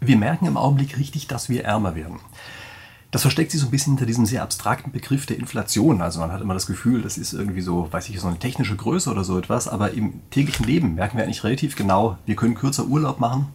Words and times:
Wir 0.00 0.16
merken 0.16 0.46
im 0.46 0.56
Augenblick 0.56 0.96
richtig, 0.98 1.26
dass 1.26 1.48
wir 1.48 1.64
ärmer 1.64 1.94
werden. 1.94 2.20
Das 3.10 3.22
versteckt 3.22 3.50
sich 3.50 3.60
so 3.60 3.66
ein 3.66 3.70
bisschen 3.70 3.94
hinter 3.94 4.06
diesem 4.06 4.24
sehr 4.24 4.42
abstrakten 4.42 4.92
Begriff 4.92 5.26
der 5.26 5.38
Inflation. 5.38 6.00
Also 6.00 6.20
man 6.20 6.30
hat 6.30 6.40
immer 6.40 6.54
das 6.54 6.66
Gefühl, 6.66 7.02
das 7.02 7.18
ist 7.18 7.32
irgendwie 7.32 7.60
so, 7.60 7.92
weiß 7.92 8.08
ich, 8.08 8.20
so 8.20 8.28
eine 8.28 8.38
technische 8.38 8.76
Größe 8.76 9.10
oder 9.10 9.24
so 9.24 9.36
etwas. 9.36 9.66
Aber 9.66 9.92
im 9.92 10.20
täglichen 10.30 10.64
Leben 10.64 10.94
merken 10.94 11.18
wir 11.18 11.24
eigentlich 11.24 11.44
relativ 11.44 11.74
genau, 11.74 12.18
wir 12.24 12.36
können 12.36 12.54
kürzer 12.54 12.86
Urlaub 12.86 13.18
machen. 13.18 13.48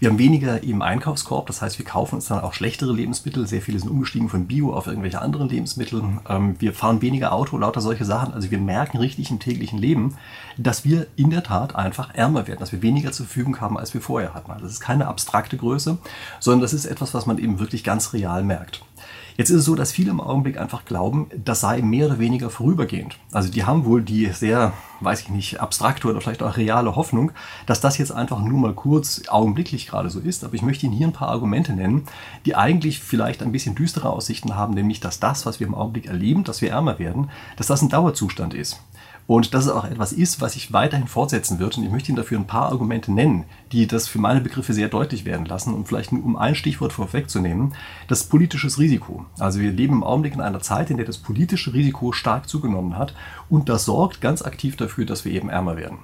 Wir 0.00 0.08
haben 0.08 0.18
weniger 0.18 0.62
im 0.62 0.80
Einkaufskorb, 0.80 1.46
das 1.46 1.60
heißt, 1.60 1.78
wir 1.78 1.84
kaufen 1.84 2.14
uns 2.14 2.26
dann 2.26 2.40
auch 2.40 2.54
schlechtere 2.54 2.90
Lebensmittel. 2.90 3.46
Sehr 3.46 3.60
viele 3.60 3.78
sind 3.78 3.90
umgestiegen 3.90 4.30
von 4.30 4.46
Bio 4.46 4.72
auf 4.72 4.86
irgendwelche 4.86 5.20
anderen 5.20 5.50
Lebensmittel. 5.50 6.02
Ähm, 6.26 6.56
wir 6.58 6.72
fahren 6.72 7.02
weniger 7.02 7.34
Auto, 7.34 7.58
lauter 7.58 7.82
solche 7.82 8.06
Sachen. 8.06 8.32
Also 8.32 8.50
wir 8.50 8.56
merken 8.56 8.96
richtig 8.96 9.30
im 9.30 9.40
täglichen 9.40 9.78
Leben, 9.78 10.16
dass 10.56 10.86
wir 10.86 11.06
in 11.16 11.28
der 11.28 11.42
Tat 11.42 11.76
einfach 11.76 12.14
ärmer 12.14 12.48
werden, 12.48 12.60
dass 12.60 12.72
wir 12.72 12.80
weniger 12.80 13.12
zur 13.12 13.26
Verfügung 13.26 13.60
haben, 13.60 13.76
als 13.76 13.92
wir 13.92 14.00
vorher 14.00 14.32
hatten. 14.32 14.50
Also 14.50 14.64
das 14.64 14.72
ist 14.72 14.80
keine 14.80 15.06
abstrakte 15.06 15.58
Größe, 15.58 15.98
sondern 16.38 16.62
das 16.62 16.72
ist 16.72 16.86
etwas, 16.86 17.12
was 17.12 17.26
man 17.26 17.36
eben 17.36 17.60
wirklich 17.60 17.84
ganz 17.84 18.14
real 18.14 18.42
merkt. 18.42 18.82
Jetzt 19.40 19.48
ist 19.48 19.60
es 19.60 19.64
so, 19.64 19.74
dass 19.74 19.90
viele 19.90 20.10
im 20.10 20.20
Augenblick 20.20 20.58
einfach 20.58 20.84
glauben, 20.84 21.30
das 21.34 21.62
sei 21.62 21.80
mehr 21.80 22.08
oder 22.08 22.18
weniger 22.18 22.50
vorübergehend. 22.50 23.16
Also 23.32 23.50
die 23.50 23.64
haben 23.64 23.86
wohl 23.86 24.02
die 24.02 24.26
sehr, 24.26 24.74
weiß 25.00 25.22
ich 25.22 25.28
nicht, 25.30 25.60
abstrakte 25.60 26.08
oder 26.08 26.20
vielleicht 26.20 26.42
auch 26.42 26.58
reale 26.58 26.94
Hoffnung, 26.94 27.32
dass 27.64 27.80
das 27.80 27.96
jetzt 27.96 28.12
einfach 28.12 28.38
nur 28.38 28.58
mal 28.58 28.74
kurz 28.74 29.22
augenblicklich 29.28 29.86
gerade 29.86 30.10
so 30.10 30.20
ist. 30.20 30.44
Aber 30.44 30.52
ich 30.56 30.60
möchte 30.60 30.84
Ihnen 30.84 30.94
hier 30.94 31.06
ein 31.06 31.14
paar 31.14 31.30
Argumente 31.30 31.72
nennen, 31.72 32.04
die 32.44 32.54
eigentlich 32.54 33.00
vielleicht 33.00 33.42
ein 33.42 33.50
bisschen 33.50 33.74
düstere 33.74 34.10
Aussichten 34.10 34.56
haben, 34.56 34.74
nämlich 34.74 35.00
dass 35.00 35.20
das, 35.20 35.46
was 35.46 35.58
wir 35.58 35.66
im 35.66 35.74
Augenblick 35.74 36.04
erleben, 36.04 36.44
dass 36.44 36.60
wir 36.60 36.72
ärmer 36.72 36.98
werden, 36.98 37.30
dass 37.56 37.68
das 37.68 37.80
ein 37.80 37.88
Dauerzustand 37.88 38.52
ist. 38.52 38.78
Und 39.30 39.54
dass 39.54 39.66
es 39.66 39.70
auch 39.70 39.84
etwas 39.84 40.12
ist, 40.12 40.40
was 40.40 40.54
sich 40.54 40.72
weiterhin 40.72 41.06
fortsetzen 41.06 41.60
wird. 41.60 41.78
Und 41.78 41.84
ich 41.84 41.90
möchte 41.92 42.08
Ihnen 42.08 42.16
dafür 42.16 42.36
ein 42.36 42.48
paar 42.48 42.72
Argumente 42.72 43.12
nennen, 43.12 43.44
die 43.70 43.86
das 43.86 44.08
für 44.08 44.18
meine 44.18 44.40
Begriffe 44.40 44.72
sehr 44.72 44.88
deutlich 44.88 45.24
werden 45.24 45.46
lassen. 45.46 45.72
Und 45.72 45.86
vielleicht 45.86 46.10
um 46.10 46.34
ein 46.34 46.56
Stichwort 46.56 46.92
vorwegzunehmen, 46.92 47.76
das 48.08 48.24
politisches 48.24 48.80
Risiko. 48.80 49.26
Also 49.38 49.60
wir 49.60 49.70
leben 49.70 49.92
im 49.92 50.02
Augenblick 50.02 50.34
in 50.34 50.40
einer 50.40 50.58
Zeit, 50.58 50.90
in 50.90 50.96
der 50.96 51.06
das 51.06 51.18
politische 51.18 51.72
Risiko 51.72 52.10
stark 52.10 52.48
zugenommen 52.48 52.98
hat. 52.98 53.14
Und 53.48 53.68
das 53.68 53.84
sorgt 53.84 54.20
ganz 54.20 54.42
aktiv 54.42 54.74
dafür, 54.74 55.06
dass 55.06 55.24
wir 55.24 55.30
eben 55.30 55.48
ärmer 55.48 55.76
werden. 55.76 55.98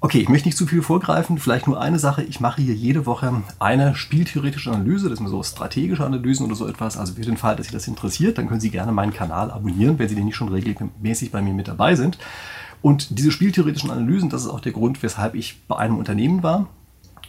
Okay, 0.00 0.20
ich 0.20 0.28
möchte 0.28 0.46
nicht 0.46 0.56
zu 0.56 0.68
viel 0.68 0.80
vorgreifen, 0.80 1.38
vielleicht 1.38 1.66
nur 1.66 1.80
eine 1.80 1.98
Sache. 1.98 2.22
Ich 2.22 2.38
mache 2.38 2.62
hier 2.62 2.74
jede 2.74 3.04
Woche 3.04 3.42
eine 3.58 3.96
spieltheoretische 3.96 4.70
Analyse, 4.70 5.08
das 5.08 5.18
sind 5.18 5.26
so 5.26 5.42
strategische 5.42 6.06
Analysen 6.06 6.46
oder 6.46 6.54
so 6.54 6.68
etwas. 6.68 6.96
Also 6.96 7.14
für 7.14 7.22
den 7.22 7.36
Fall, 7.36 7.56
dass 7.56 7.66
Sie 7.66 7.72
das 7.72 7.88
interessiert, 7.88 8.38
dann 8.38 8.46
können 8.46 8.60
Sie 8.60 8.70
gerne 8.70 8.92
meinen 8.92 9.12
Kanal 9.12 9.50
abonnieren, 9.50 9.98
wenn 9.98 10.08
Sie 10.08 10.14
denn 10.14 10.26
nicht 10.26 10.36
schon 10.36 10.50
regelmäßig 10.50 11.32
bei 11.32 11.42
mir 11.42 11.52
mit 11.52 11.66
dabei 11.66 11.96
sind. 11.96 12.16
Und 12.80 13.18
diese 13.18 13.32
spieltheoretischen 13.32 13.90
Analysen, 13.90 14.30
das 14.30 14.42
ist 14.42 14.50
auch 14.50 14.60
der 14.60 14.70
Grund, 14.70 15.02
weshalb 15.02 15.34
ich 15.34 15.66
bei 15.66 15.76
einem 15.76 15.98
Unternehmen 15.98 16.44
war. 16.44 16.68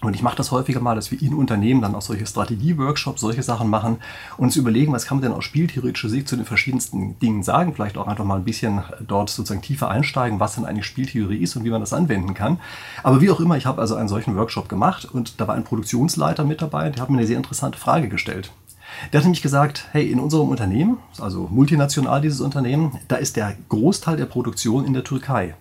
Und 0.01 0.15
ich 0.15 0.23
mache 0.23 0.37
das 0.37 0.51
häufiger 0.51 0.79
mal, 0.79 0.95
dass 0.95 1.11
wir 1.11 1.21
in 1.21 1.33
Unternehmen 1.33 1.81
dann 1.81 1.93
auch 1.93 2.01
solche 2.01 2.25
Strategie-Workshops, 2.25 3.19
solche 3.19 3.43
Sachen 3.43 3.69
machen 3.69 3.97
und 4.37 4.45
uns 4.45 4.55
überlegen, 4.55 4.93
was 4.93 5.05
kann 5.05 5.17
man 5.17 5.23
denn 5.23 5.33
aus 5.33 5.43
spieltheoretischer 5.43 6.09
Sicht 6.09 6.27
zu 6.27 6.37
den 6.37 6.45
verschiedensten 6.45 7.19
Dingen 7.19 7.43
sagen. 7.43 7.73
Vielleicht 7.73 7.97
auch 7.97 8.07
einfach 8.07 8.23
mal 8.23 8.37
ein 8.37 8.45
bisschen 8.45 8.81
dort 9.05 9.29
sozusagen 9.29 9.61
tiefer 9.61 9.89
einsteigen, 9.89 10.39
was 10.39 10.55
denn 10.55 10.65
eigentlich 10.65 10.85
Spieltheorie 10.85 11.37
ist 11.37 11.55
und 11.55 11.65
wie 11.65 11.69
man 11.69 11.81
das 11.81 11.93
anwenden 11.93 12.33
kann. 12.33 12.59
Aber 13.03 13.19
wie 13.19 13.29
auch 13.29 13.41
immer, 13.41 13.57
ich 13.57 13.65
habe 13.65 13.81
also 13.81 13.95
einen 13.95 14.07
solchen 14.07 14.35
Workshop 14.37 14.69
gemacht 14.69 15.05
und 15.05 15.39
da 15.41 15.47
war 15.47 15.55
ein 15.55 15.65
Produktionsleiter 15.65 16.45
mit 16.45 16.61
dabei, 16.61 16.89
der 16.89 17.01
hat 17.01 17.09
mir 17.09 17.17
eine 17.17 17.27
sehr 17.27 17.37
interessante 17.37 17.77
Frage 17.77 18.07
gestellt. 18.07 18.51
Der 19.11 19.19
hat 19.19 19.25
nämlich 19.25 19.41
gesagt, 19.41 19.87
hey, 19.91 20.09
in 20.09 20.19
unserem 20.19 20.49
Unternehmen, 20.49 20.97
also 21.19 21.47
multinational 21.51 22.21
dieses 22.21 22.41
Unternehmen, 22.41 22.97
da 23.07 23.17
ist 23.17 23.35
der 23.35 23.55
Großteil 23.69 24.17
der 24.17 24.25
Produktion 24.25 24.85
in 24.85 24.93
der 24.93 25.03
Türkei. 25.03 25.55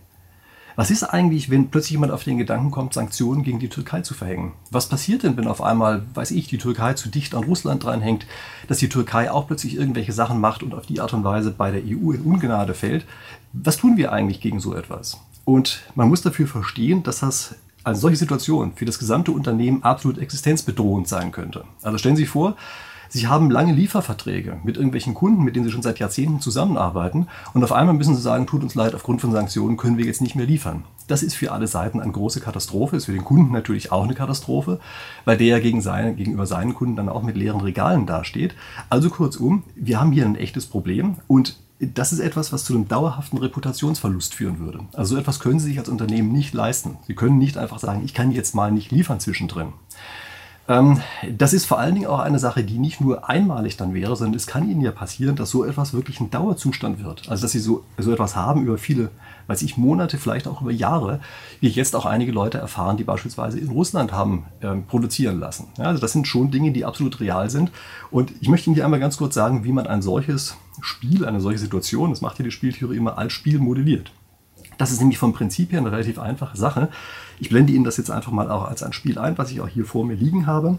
Was 0.78 0.92
ist 0.92 1.02
eigentlich, 1.02 1.50
wenn 1.50 1.70
plötzlich 1.70 1.90
jemand 1.90 2.12
auf 2.12 2.22
den 2.22 2.38
Gedanken 2.38 2.70
kommt, 2.70 2.94
Sanktionen 2.94 3.42
gegen 3.42 3.58
die 3.58 3.68
Türkei 3.68 4.02
zu 4.02 4.14
verhängen? 4.14 4.52
Was 4.70 4.88
passiert 4.88 5.24
denn, 5.24 5.36
wenn 5.36 5.48
auf 5.48 5.60
einmal, 5.60 6.04
weiß 6.14 6.30
ich, 6.30 6.46
die 6.46 6.56
Türkei 6.56 6.94
zu 6.94 7.08
dicht 7.08 7.34
an 7.34 7.42
Russland 7.42 7.82
dranhängt, 7.82 8.28
dass 8.68 8.78
die 8.78 8.88
Türkei 8.88 9.28
auch 9.28 9.48
plötzlich 9.48 9.74
irgendwelche 9.74 10.12
Sachen 10.12 10.40
macht 10.40 10.62
und 10.62 10.74
auf 10.74 10.86
die 10.86 11.00
Art 11.00 11.12
und 11.14 11.24
Weise 11.24 11.50
bei 11.50 11.72
der 11.72 11.80
EU 11.80 12.12
in 12.12 12.20
Ungnade 12.20 12.74
fällt? 12.74 13.06
Was 13.52 13.78
tun 13.78 13.96
wir 13.96 14.12
eigentlich 14.12 14.40
gegen 14.40 14.60
so 14.60 14.72
etwas? 14.72 15.20
Und 15.44 15.82
man 15.96 16.08
muss 16.08 16.22
dafür 16.22 16.46
verstehen, 16.46 17.02
dass 17.02 17.18
das 17.18 17.56
eine 17.82 17.96
solche 17.96 18.18
Situation 18.18 18.74
für 18.76 18.84
das 18.84 19.00
gesamte 19.00 19.32
Unternehmen 19.32 19.82
absolut 19.82 20.18
existenzbedrohend 20.18 21.08
sein 21.08 21.32
könnte. 21.32 21.64
Also 21.82 21.98
stellen 21.98 22.14
Sie 22.14 22.22
sich 22.22 22.30
vor, 22.30 22.54
Sie 23.08 23.26
haben 23.26 23.50
lange 23.50 23.72
Lieferverträge 23.72 24.58
mit 24.64 24.76
irgendwelchen 24.76 25.14
Kunden, 25.14 25.42
mit 25.42 25.56
denen 25.56 25.64
Sie 25.64 25.72
schon 25.72 25.82
seit 25.82 25.98
Jahrzehnten 25.98 26.40
zusammenarbeiten. 26.40 27.28
Und 27.54 27.64
auf 27.64 27.72
einmal 27.72 27.94
müssen 27.94 28.14
Sie 28.14 28.22
sagen, 28.22 28.46
tut 28.46 28.62
uns 28.62 28.74
leid, 28.74 28.94
aufgrund 28.94 29.20
von 29.20 29.32
Sanktionen 29.32 29.76
können 29.76 29.98
wir 29.98 30.04
jetzt 30.04 30.20
nicht 30.20 30.36
mehr 30.36 30.46
liefern. 30.46 30.84
Das 31.06 31.22
ist 31.22 31.34
für 31.34 31.52
alle 31.52 31.66
Seiten 31.66 32.00
eine 32.00 32.12
große 32.12 32.40
Katastrophe, 32.40 32.96
ist 32.96 33.06
für 33.06 33.12
den 33.12 33.24
Kunden 33.24 33.52
natürlich 33.52 33.92
auch 33.92 34.04
eine 34.04 34.14
Katastrophe, 34.14 34.78
weil 35.24 35.38
der 35.38 35.46
ja 35.46 35.58
gegen 35.58 35.80
seine, 35.80 36.14
gegenüber 36.14 36.46
seinen 36.46 36.74
Kunden 36.74 36.96
dann 36.96 37.08
auch 37.08 37.22
mit 37.22 37.36
leeren 37.36 37.62
Regalen 37.62 38.04
dasteht. 38.04 38.54
Also 38.90 39.08
kurzum, 39.08 39.64
wir 39.74 40.00
haben 40.00 40.12
hier 40.12 40.26
ein 40.26 40.36
echtes 40.36 40.66
Problem 40.66 41.16
und 41.26 41.56
das 41.80 42.12
ist 42.12 42.18
etwas, 42.18 42.52
was 42.52 42.64
zu 42.64 42.74
einem 42.74 42.88
dauerhaften 42.88 43.38
Reputationsverlust 43.38 44.34
führen 44.34 44.58
würde. 44.58 44.80
Also 44.92 45.14
so 45.14 45.20
etwas 45.20 45.38
können 45.38 45.60
Sie 45.60 45.68
sich 45.68 45.78
als 45.78 45.88
Unternehmen 45.88 46.32
nicht 46.32 46.52
leisten. 46.52 46.96
Sie 47.06 47.14
können 47.14 47.38
nicht 47.38 47.56
einfach 47.56 47.78
sagen, 47.78 48.02
ich 48.04 48.14
kann 48.14 48.32
jetzt 48.32 48.54
mal 48.54 48.72
nicht 48.72 48.90
liefern 48.90 49.20
zwischendrin. 49.20 49.72
Ähm, 50.68 51.00
das 51.32 51.54
ist 51.54 51.64
vor 51.64 51.78
allen 51.78 51.94
Dingen 51.94 52.06
auch 52.06 52.18
eine 52.18 52.38
Sache, 52.38 52.62
die 52.62 52.78
nicht 52.78 53.00
nur 53.00 53.28
einmalig 53.28 53.78
dann 53.78 53.94
wäre, 53.94 54.14
sondern 54.16 54.36
es 54.36 54.46
kann 54.46 54.70
Ihnen 54.70 54.82
ja 54.82 54.92
passieren, 54.92 55.34
dass 55.34 55.50
so 55.50 55.64
etwas 55.64 55.94
wirklich 55.94 56.20
ein 56.20 56.30
Dauerzustand 56.30 57.02
wird. 57.02 57.28
Also 57.28 57.42
dass 57.42 57.52
Sie 57.52 57.58
so, 57.58 57.84
so 57.96 58.12
etwas 58.12 58.36
haben 58.36 58.62
über 58.62 58.76
viele, 58.76 59.10
weiß 59.46 59.62
ich, 59.62 59.78
Monate, 59.78 60.18
vielleicht 60.18 60.46
auch 60.46 60.60
über 60.60 60.70
Jahre, 60.70 61.20
wie 61.60 61.68
jetzt 61.68 61.96
auch 61.96 62.04
einige 62.04 62.32
Leute 62.32 62.58
erfahren, 62.58 62.98
die 62.98 63.04
beispielsweise 63.04 63.58
in 63.58 63.70
Russland 63.70 64.12
haben 64.12 64.44
ähm, 64.60 64.84
produzieren 64.86 65.40
lassen. 65.40 65.68
Ja, 65.78 65.84
also 65.84 66.00
das 66.00 66.12
sind 66.12 66.28
schon 66.28 66.50
Dinge, 66.50 66.70
die 66.72 66.84
absolut 66.84 67.18
real 67.20 67.48
sind. 67.48 67.72
Und 68.10 68.32
ich 68.40 68.48
möchte 68.48 68.68
Ihnen 68.68 68.74
hier 68.74 68.84
einmal 68.84 69.00
ganz 69.00 69.16
kurz 69.16 69.34
sagen, 69.34 69.64
wie 69.64 69.72
man 69.72 69.86
ein 69.86 70.02
solches 70.02 70.56
Spiel, 70.82 71.24
eine 71.24 71.40
solche 71.40 71.58
Situation, 71.58 72.10
das 72.10 72.20
macht 72.20 72.38
ja 72.38 72.44
die 72.44 72.50
Spieltheorie 72.50 72.98
immer 72.98 73.16
als 73.16 73.32
Spiel 73.32 73.58
modelliert. 73.58 74.12
Das 74.76 74.92
ist 74.92 75.00
nämlich 75.00 75.18
vom 75.18 75.32
Prinzip 75.32 75.72
her 75.72 75.80
eine 75.80 75.90
relativ 75.90 76.18
einfache 76.18 76.56
Sache. 76.56 76.88
Ich 77.40 77.48
blende 77.48 77.72
Ihnen 77.72 77.84
das 77.84 77.96
jetzt 77.96 78.10
einfach 78.10 78.32
mal 78.32 78.50
auch 78.50 78.64
als 78.64 78.82
ein 78.82 78.92
Spiel 78.92 79.18
ein, 79.18 79.38
was 79.38 79.50
ich 79.50 79.60
auch 79.60 79.68
hier 79.68 79.84
vor 79.84 80.04
mir 80.04 80.14
liegen 80.14 80.46
habe. 80.46 80.78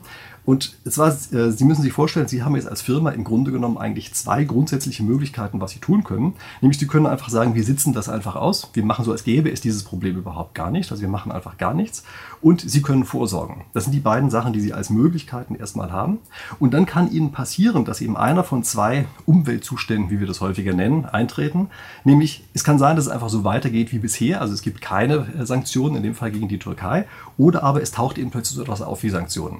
Und 0.49 0.77
zwar, 0.89 1.09
äh, 1.09 1.51
Sie 1.51 1.63
müssen 1.63 1.83
sich 1.83 1.93
vorstellen, 1.93 2.27
Sie 2.27 2.41
haben 2.41 2.55
jetzt 2.55 2.67
als 2.67 2.81
Firma 2.81 3.11
im 3.11 3.23
Grunde 3.23 3.51
genommen 3.51 3.77
eigentlich 3.77 4.15
zwei 4.15 4.43
grundsätzliche 4.45 5.03
Möglichkeiten, 5.03 5.61
was 5.61 5.71
Sie 5.71 5.79
tun 5.79 6.03
können. 6.03 6.33
Nämlich, 6.61 6.79
Sie 6.79 6.87
können 6.87 7.05
einfach 7.05 7.29
sagen, 7.29 7.53
wir 7.53 7.63
sitzen 7.63 7.93
das 7.93 8.09
einfach 8.09 8.35
aus. 8.35 8.71
Wir 8.73 8.83
machen 8.83 9.05
so, 9.05 9.11
als 9.11 9.23
gäbe 9.23 9.51
es 9.51 9.61
dieses 9.61 9.83
Problem 9.83 10.17
überhaupt 10.17 10.55
gar 10.55 10.71
nicht. 10.71 10.91
Also 10.91 11.01
wir 11.03 11.09
machen 11.09 11.31
einfach 11.31 11.57
gar 11.57 11.75
nichts. 11.75 12.03
Und 12.41 12.61
Sie 12.61 12.81
können 12.81 13.05
vorsorgen. 13.05 13.65
Das 13.73 13.83
sind 13.83 13.93
die 13.93 13.99
beiden 13.99 14.31
Sachen, 14.31 14.51
die 14.51 14.59
Sie 14.59 14.73
als 14.73 14.89
Möglichkeiten 14.89 15.53
erstmal 15.53 15.91
haben. 15.91 16.17
Und 16.57 16.73
dann 16.73 16.87
kann 16.87 17.11
Ihnen 17.11 17.31
passieren, 17.31 17.85
dass 17.85 18.01
eben 18.01 18.17
einer 18.17 18.43
von 18.43 18.63
zwei 18.63 19.05
Umweltzuständen, 19.27 20.09
wie 20.09 20.19
wir 20.19 20.25
das 20.25 20.41
häufiger 20.41 20.73
nennen, 20.73 21.05
eintreten. 21.05 21.69
Nämlich, 22.05 22.43
es 22.55 22.63
kann 22.63 22.79
sein, 22.79 22.95
dass 22.95 23.05
es 23.05 23.11
einfach 23.11 23.29
so 23.29 23.43
weitergeht 23.43 23.91
wie 23.91 23.99
bisher. 23.99 24.41
Also 24.41 24.55
es 24.55 24.63
gibt 24.63 24.81
keine 24.81 25.27
äh, 25.37 25.45
Sanktionen, 25.45 25.97
in 25.97 26.01
dem 26.01 26.15
Fall 26.15 26.31
gegen 26.31 26.47
die 26.49 26.59
Türkei. 26.59 27.05
Oder 27.37 27.63
aber 27.63 27.81
es 27.81 27.91
taucht 27.91 28.17
eben 28.17 28.31
plötzlich 28.31 28.57
so 28.57 28.63
etwas 28.63 28.81
auf 28.81 29.03
wie 29.03 29.09
Sanktionen. 29.09 29.59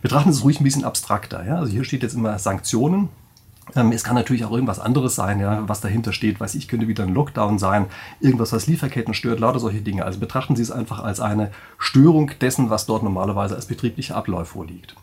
Betrachten 0.00 0.32
Sie 0.32 0.38
es 0.38 0.44
ruhig 0.44 0.60
ein 0.60 0.64
bisschen 0.64 0.84
abstrakter. 0.84 1.44
Ja? 1.44 1.56
Also 1.58 1.72
hier 1.72 1.84
steht 1.84 2.02
jetzt 2.02 2.14
immer 2.14 2.38
Sanktionen. 2.38 3.10
Ähm, 3.74 3.92
es 3.92 4.04
kann 4.04 4.14
natürlich 4.14 4.44
auch 4.44 4.52
irgendwas 4.52 4.78
anderes 4.78 5.14
sein, 5.14 5.40
ja, 5.40 5.68
was 5.68 5.80
dahinter 5.80 6.12
steht. 6.12 6.40
Weiß 6.40 6.54
ich, 6.54 6.68
könnte 6.68 6.88
wieder 6.88 7.04
ein 7.04 7.14
Lockdown 7.14 7.58
sein, 7.58 7.86
irgendwas, 8.20 8.52
was 8.52 8.66
Lieferketten 8.66 9.14
stört, 9.14 9.40
lauter 9.40 9.60
solche 9.60 9.80
Dinge. 9.80 10.04
Also 10.04 10.18
betrachten 10.18 10.56
Sie 10.56 10.62
es 10.62 10.70
einfach 10.70 11.02
als 11.02 11.20
eine 11.20 11.50
Störung 11.78 12.30
dessen, 12.40 12.70
was 12.70 12.86
dort 12.86 13.02
normalerweise 13.02 13.54
als 13.54 13.66
betrieblicher 13.66 14.16
Ablauf 14.16 14.48
vorliegt. 14.48 14.94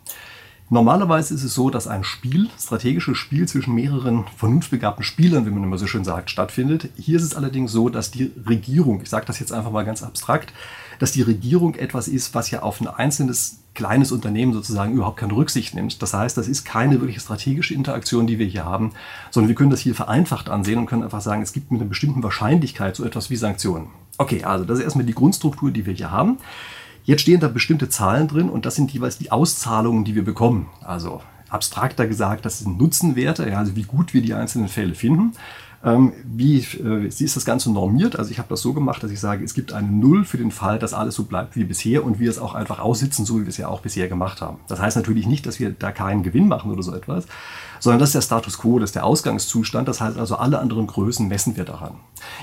Normalerweise 0.68 1.32
ist 1.32 1.44
es 1.44 1.54
so, 1.54 1.70
dass 1.70 1.86
ein 1.86 2.02
Spiel, 2.02 2.50
strategisches 2.58 3.16
Spiel 3.16 3.46
zwischen 3.46 3.74
mehreren 3.74 4.24
vernunftbegabten 4.36 5.04
Spielern, 5.04 5.46
wie 5.46 5.50
man 5.50 5.62
immer 5.62 5.78
so 5.78 5.86
schön 5.86 6.02
sagt, 6.02 6.28
stattfindet. 6.28 6.88
Hier 6.96 7.18
ist 7.18 7.22
es 7.22 7.36
allerdings 7.36 7.70
so, 7.70 7.88
dass 7.88 8.10
die 8.10 8.32
Regierung, 8.48 9.00
ich 9.00 9.08
sage 9.08 9.26
das 9.26 9.38
jetzt 9.38 9.52
einfach 9.52 9.70
mal 9.70 9.84
ganz 9.84 10.02
abstrakt, 10.02 10.52
dass 10.98 11.12
die 11.12 11.22
Regierung 11.22 11.74
etwas 11.74 12.08
ist, 12.08 12.34
was 12.34 12.50
ja 12.50 12.62
auf 12.62 12.80
ein 12.80 12.88
einzelnes 12.88 13.60
kleines 13.74 14.10
Unternehmen 14.10 14.52
sozusagen 14.52 14.94
überhaupt 14.94 15.18
keine 15.18 15.36
Rücksicht 15.36 15.74
nimmt. 15.74 16.02
Das 16.02 16.14
heißt, 16.14 16.36
das 16.36 16.48
ist 16.48 16.64
keine 16.64 17.00
wirkliche 17.00 17.20
strategische 17.20 17.74
Interaktion, 17.74 18.26
die 18.26 18.38
wir 18.38 18.46
hier 18.46 18.64
haben, 18.64 18.92
sondern 19.30 19.48
wir 19.48 19.54
können 19.54 19.70
das 19.70 19.80
hier 19.80 19.94
vereinfacht 19.94 20.48
ansehen 20.48 20.78
und 20.78 20.86
können 20.86 21.02
einfach 21.02 21.20
sagen, 21.20 21.42
es 21.42 21.52
gibt 21.52 21.70
mit 21.70 21.80
einer 21.80 21.88
bestimmten 21.88 22.22
Wahrscheinlichkeit 22.22 22.96
so 22.96 23.04
etwas 23.04 23.30
wie 23.30 23.36
Sanktionen. 23.36 23.88
Okay, 24.18 24.44
also 24.44 24.64
das 24.64 24.78
ist 24.78 24.84
erstmal 24.84 25.06
die 25.06 25.14
Grundstruktur, 25.14 25.70
die 25.70 25.86
wir 25.86 25.92
hier 25.92 26.10
haben. 26.10 26.38
Jetzt 27.04 27.22
stehen 27.22 27.38
da 27.38 27.48
bestimmte 27.48 27.88
Zahlen 27.88 28.26
drin 28.26 28.48
und 28.48 28.66
das 28.66 28.74
sind 28.74 28.90
jeweils 28.90 29.18
die 29.18 29.30
Auszahlungen, 29.30 30.04
die 30.04 30.16
wir 30.16 30.24
bekommen. 30.24 30.68
Also 30.82 31.20
abstrakter 31.48 32.06
gesagt, 32.06 32.44
das 32.44 32.58
sind 32.58 32.78
Nutzenwerte, 32.78 33.56
also 33.56 33.76
wie 33.76 33.84
gut 33.84 34.14
wir 34.14 34.22
die 34.22 34.34
einzelnen 34.34 34.68
Fälle 34.68 34.94
finden. 34.94 35.32
Ähm, 35.86 36.12
wie, 36.24 36.58
äh, 36.58 37.08
wie 37.16 37.24
ist 37.24 37.36
das 37.36 37.44
Ganze 37.44 37.70
normiert? 37.70 38.18
Also 38.18 38.32
ich 38.32 38.38
habe 38.38 38.48
das 38.48 38.60
so 38.60 38.72
gemacht, 38.72 39.04
dass 39.04 39.12
ich 39.12 39.20
sage, 39.20 39.44
es 39.44 39.54
gibt 39.54 39.72
eine 39.72 39.86
Null 39.86 40.24
für 40.24 40.36
den 40.36 40.50
Fall, 40.50 40.80
dass 40.80 40.92
alles 40.92 41.14
so 41.14 41.24
bleibt 41.24 41.54
wie 41.54 41.62
bisher 41.62 42.04
und 42.04 42.18
wir 42.18 42.28
es 42.28 42.40
auch 42.40 42.54
einfach 42.54 42.80
aussitzen, 42.80 43.24
so 43.24 43.36
wie 43.36 43.42
wir 43.42 43.50
es 43.50 43.56
ja 43.56 43.68
auch 43.68 43.82
bisher 43.82 44.08
gemacht 44.08 44.40
haben. 44.42 44.58
Das 44.66 44.80
heißt 44.80 44.96
natürlich 44.96 45.28
nicht, 45.28 45.46
dass 45.46 45.60
wir 45.60 45.70
da 45.70 45.92
keinen 45.92 46.24
Gewinn 46.24 46.48
machen 46.48 46.72
oder 46.72 46.82
so 46.82 46.92
etwas, 46.92 47.26
sondern 47.78 48.00
das 48.00 48.08
ist 48.08 48.16
der 48.16 48.22
Status 48.22 48.58
quo, 48.58 48.80
das 48.80 48.90
ist 48.90 48.96
der 48.96 49.06
Ausgangszustand. 49.06 49.86
Das 49.86 50.00
heißt 50.00 50.18
also, 50.18 50.34
alle 50.34 50.58
anderen 50.58 50.88
Größen 50.88 51.28
messen 51.28 51.56
wir 51.56 51.64
daran. 51.64 51.94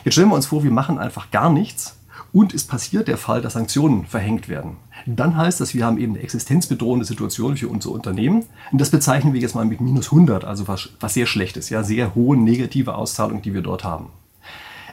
Jetzt 0.06 0.14
stellen 0.14 0.30
wir 0.30 0.36
uns 0.36 0.46
vor, 0.46 0.64
wir 0.64 0.72
machen 0.72 0.98
einfach 0.98 1.30
gar 1.30 1.52
nichts 1.52 1.98
und 2.34 2.54
es 2.54 2.66
passiert 2.66 3.08
der 3.08 3.18
Fall, 3.18 3.42
dass 3.42 3.54
Sanktionen 3.54 4.06
verhängt 4.06 4.50
werden. 4.50 4.78
Dann 5.06 5.38
heißt 5.38 5.62
das, 5.62 5.76
wir 5.76 5.86
haben 5.86 6.00
eben 6.00 6.14
eine 6.14 6.24
existenzbedrohende 6.24 7.06
Situation 7.06 7.56
für 7.56 7.70
unser 7.70 7.92
Unternehmen. 7.92 8.46
Und 8.72 8.82
das 8.82 8.90
bezeichnen 8.90 9.34
wir 9.34 9.40
jetzt 9.40 9.54
mal 9.54 9.66
mit 9.66 9.80
minus 9.80 10.08
100, 10.08 10.44
also 10.44 10.68
was, 10.68 10.90
was 11.00 11.14
sehr 11.14 11.28
schlecht 11.28 11.58
ist, 11.58 11.70
ja, 11.70 11.84
sehr 11.84 12.16
hohe 12.16 12.36
negative 12.36 12.96
Auszahlung, 12.96 13.44
die 13.44 13.54
wir 13.54 13.62
dort 13.62 13.84
haben. 13.84 14.08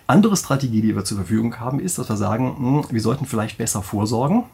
Andere 0.06 0.36
Strategie, 0.36 0.82
die 0.82 0.94
wir 0.94 1.04
zur 1.04 1.16
Verfügung 1.16 1.58
haben, 1.60 1.80
ist, 1.80 1.98
dass 1.98 2.10
wir 2.10 2.16
sagen, 2.16 2.56
hm, 2.58 2.84
wir 2.90 3.00
sollten 3.00 3.24
vielleicht 3.24 3.56
besser 3.56 3.82
vorsorgen. 3.82 4.44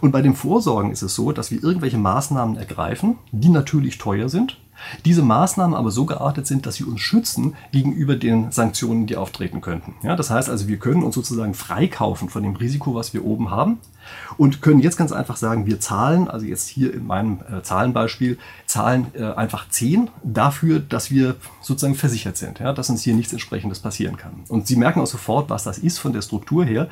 Und 0.00 0.10
bei 0.10 0.22
dem 0.22 0.34
Vorsorgen 0.34 0.90
ist 0.90 1.02
es 1.02 1.14
so, 1.14 1.30
dass 1.30 1.50
wir 1.50 1.62
irgendwelche 1.62 1.98
Maßnahmen 1.98 2.56
ergreifen, 2.56 3.18
die 3.30 3.48
natürlich 3.48 3.98
teuer 3.98 4.28
sind, 4.28 4.58
diese 5.04 5.22
Maßnahmen 5.22 5.76
aber 5.76 5.90
so 5.90 6.04
geartet 6.04 6.46
sind, 6.46 6.66
dass 6.66 6.76
sie 6.76 6.84
uns 6.84 7.00
schützen 7.00 7.56
gegenüber 7.72 8.16
den 8.16 8.52
Sanktionen, 8.52 9.06
die 9.06 9.16
auftreten 9.16 9.60
könnten. 9.60 9.94
Ja, 10.02 10.16
das 10.16 10.30
heißt 10.30 10.48
also, 10.50 10.68
wir 10.68 10.78
können 10.78 11.02
uns 11.02 11.14
sozusagen 11.14 11.54
freikaufen 11.54 12.28
von 12.28 12.42
dem 12.42 12.56
Risiko, 12.56 12.94
was 12.94 13.14
wir 13.14 13.24
oben 13.24 13.50
haben 13.50 13.78
und 14.36 14.62
können 14.62 14.80
jetzt 14.80 14.96
ganz 14.96 15.12
einfach 15.12 15.36
sagen, 15.36 15.66
wir 15.66 15.80
zahlen, 15.80 16.28
also 16.28 16.46
jetzt 16.46 16.68
hier 16.68 16.92
in 16.92 17.06
meinem 17.06 17.40
äh, 17.50 17.62
Zahlenbeispiel, 17.62 18.38
zahlen 18.66 19.06
äh, 19.14 19.24
einfach 19.24 19.68
10 19.68 20.10
dafür, 20.22 20.80
dass 20.80 21.10
wir 21.10 21.36
sozusagen 21.60 21.94
versichert 21.94 22.36
sind, 22.36 22.58
ja, 22.60 22.72
dass 22.72 22.90
uns 22.90 23.02
hier 23.02 23.14
nichts 23.14 23.32
entsprechendes 23.32 23.80
passieren 23.80 24.16
kann. 24.16 24.32
Und 24.48 24.66
Sie 24.66 24.76
merken 24.76 25.00
auch 25.00 25.06
sofort, 25.06 25.50
was 25.50 25.64
das 25.64 25.78
ist 25.78 25.98
von 25.98 26.12
der 26.12 26.22
Struktur 26.22 26.64
her. 26.64 26.88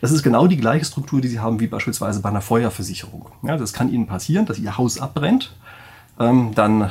Das 0.00 0.10
ist 0.12 0.22
genau 0.22 0.46
die 0.46 0.56
gleiche 0.56 0.84
Struktur, 0.84 1.20
die 1.20 1.28
Sie 1.28 1.40
haben 1.40 1.60
wie 1.60 1.66
beispielsweise 1.66 2.20
bei 2.20 2.28
einer 2.28 2.42
Feuerversicherung. 2.42 3.26
Ja, 3.42 3.56
das 3.56 3.72
kann 3.72 3.90
Ihnen 3.90 4.06
passieren, 4.06 4.46
dass 4.46 4.58
Ihr 4.58 4.76
Haus 4.76 4.98
abbrennt. 4.98 5.54
Ähm, 6.18 6.52
dann 6.54 6.90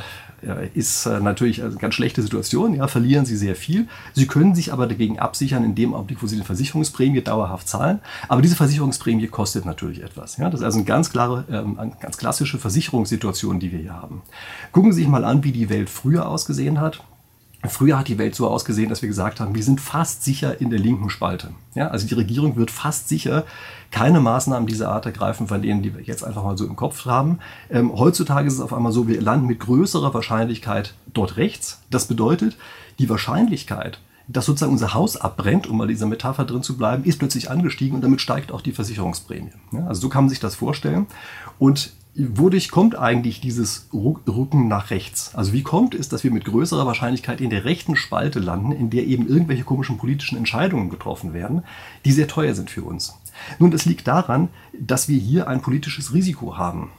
ist 0.74 1.06
äh, 1.06 1.20
natürlich 1.20 1.62
eine 1.62 1.74
ganz 1.76 1.94
schlechte 1.94 2.22
Situation, 2.22 2.74
ja, 2.74 2.88
verlieren 2.88 3.24
Sie 3.24 3.36
sehr 3.36 3.56
viel. 3.56 3.88
Sie 4.12 4.26
können 4.26 4.54
sich 4.54 4.72
aber 4.72 4.86
dagegen 4.86 5.18
absichern 5.18 5.64
in 5.64 5.74
dem 5.74 5.94
Augenblick, 5.94 6.22
wo 6.22 6.26
Sie 6.26 6.36
eine 6.36 6.44
Versicherungsprämie 6.44 7.22
dauerhaft 7.22 7.68
zahlen. 7.68 8.00
Aber 8.28 8.42
diese 8.42 8.56
Versicherungsprämie 8.56 9.26
kostet 9.28 9.64
natürlich 9.64 10.02
etwas. 10.02 10.36
Ja. 10.36 10.50
Das 10.50 10.60
ist 10.60 10.64
also 10.64 10.78
eine 10.78 10.86
ganz 10.86 11.10
klare, 11.10 11.44
ähm, 11.50 11.78
eine 11.78 11.92
ganz 12.00 12.18
klassische 12.18 12.58
Versicherungssituation, 12.58 13.60
die 13.60 13.72
wir 13.72 13.78
hier 13.78 13.94
haben. 13.94 14.22
Gucken 14.72 14.92
Sie 14.92 15.00
sich 15.00 15.08
mal 15.08 15.24
an, 15.24 15.44
wie 15.44 15.52
die 15.52 15.68
Welt 15.68 15.90
früher 15.90 16.28
ausgesehen 16.28 16.80
hat. 16.80 17.02
Früher 17.68 17.98
hat 17.98 18.08
die 18.08 18.18
Welt 18.18 18.34
so 18.34 18.48
ausgesehen, 18.48 18.88
dass 18.88 19.02
wir 19.02 19.08
gesagt 19.08 19.40
haben, 19.40 19.54
wir 19.54 19.62
sind 19.62 19.80
fast 19.80 20.22
sicher 20.22 20.60
in 20.60 20.70
der 20.70 20.78
linken 20.78 21.08
Spalte. 21.10 21.50
Ja, 21.74 21.88
also 21.88 22.06
die 22.06 22.14
Regierung 22.14 22.56
wird 22.56 22.70
fast 22.70 23.08
sicher 23.08 23.44
keine 23.90 24.20
Maßnahmen 24.20 24.66
dieser 24.66 24.90
Art 24.90 25.06
ergreifen, 25.06 25.46
von 25.46 25.62
denen, 25.62 25.82
die 25.82 25.94
wir 25.94 26.02
jetzt 26.02 26.24
einfach 26.24 26.44
mal 26.44 26.58
so 26.58 26.66
im 26.66 26.76
Kopf 26.76 27.06
haben. 27.06 27.38
Ähm, 27.70 27.96
heutzutage 27.96 28.46
ist 28.46 28.54
es 28.54 28.60
auf 28.60 28.72
einmal 28.72 28.92
so, 28.92 29.08
wir 29.08 29.20
landen 29.20 29.46
mit 29.46 29.60
größerer 29.60 30.12
Wahrscheinlichkeit 30.12 30.94
dort 31.12 31.36
rechts. 31.36 31.80
Das 31.90 32.06
bedeutet, 32.06 32.56
die 32.98 33.08
Wahrscheinlichkeit, 33.08 33.98
dass 34.28 34.46
sozusagen 34.46 34.72
unser 34.72 34.94
Haus 34.94 35.16
abbrennt, 35.16 35.66
um 35.66 35.76
mal 35.76 35.86
dieser 35.86 36.06
Metapher 36.06 36.44
drin 36.44 36.62
zu 36.62 36.76
bleiben, 36.76 37.04
ist 37.04 37.18
plötzlich 37.18 37.50
angestiegen 37.50 37.94
und 37.94 38.02
damit 38.02 38.20
steigt 38.20 38.52
auch 38.52 38.60
die 38.60 38.72
Versicherungsprämie. 38.72 39.52
Ja, 39.72 39.86
also 39.86 40.02
so 40.02 40.08
kann 40.08 40.24
man 40.24 40.30
sich 40.30 40.40
das 40.40 40.54
vorstellen. 40.54 41.06
Und 41.58 41.92
Wodurch 42.16 42.70
kommt 42.70 42.96
eigentlich 42.96 43.40
dieses 43.40 43.88
Rücken 43.92 44.68
nach 44.68 44.90
rechts? 44.90 45.34
Also 45.34 45.52
wie 45.52 45.64
kommt 45.64 45.96
es, 45.96 46.08
dass 46.08 46.22
wir 46.22 46.30
mit 46.30 46.44
größerer 46.44 46.86
Wahrscheinlichkeit 46.86 47.40
in 47.40 47.50
der 47.50 47.64
rechten 47.64 47.96
Spalte 47.96 48.38
landen, 48.38 48.70
in 48.70 48.88
der 48.88 49.04
eben 49.04 49.26
irgendwelche 49.26 49.64
komischen 49.64 49.98
politischen 49.98 50.38
Entscheidungen 50.38 50.90
getroffen 50.90 51.34
werden, 51.34 51.64
die 52.04 52.12
sehr 52.12 52.28
teuer 52.28 52.54
sind 52.54 52.70
für 52.70 52.82
uns? 52.82 53.18
Nun, 53.58 53.72
das 53.72 53.84
liegt 53.84 54.06
daran, 54.06 54.48
dass 54.78 55.08
wir 55.08 55.18
hier 55.18 55.48
ein 55.48 55.60
politisches 55.60 56.14
Risiko 56.14 56.56
haben. 56.56 56.92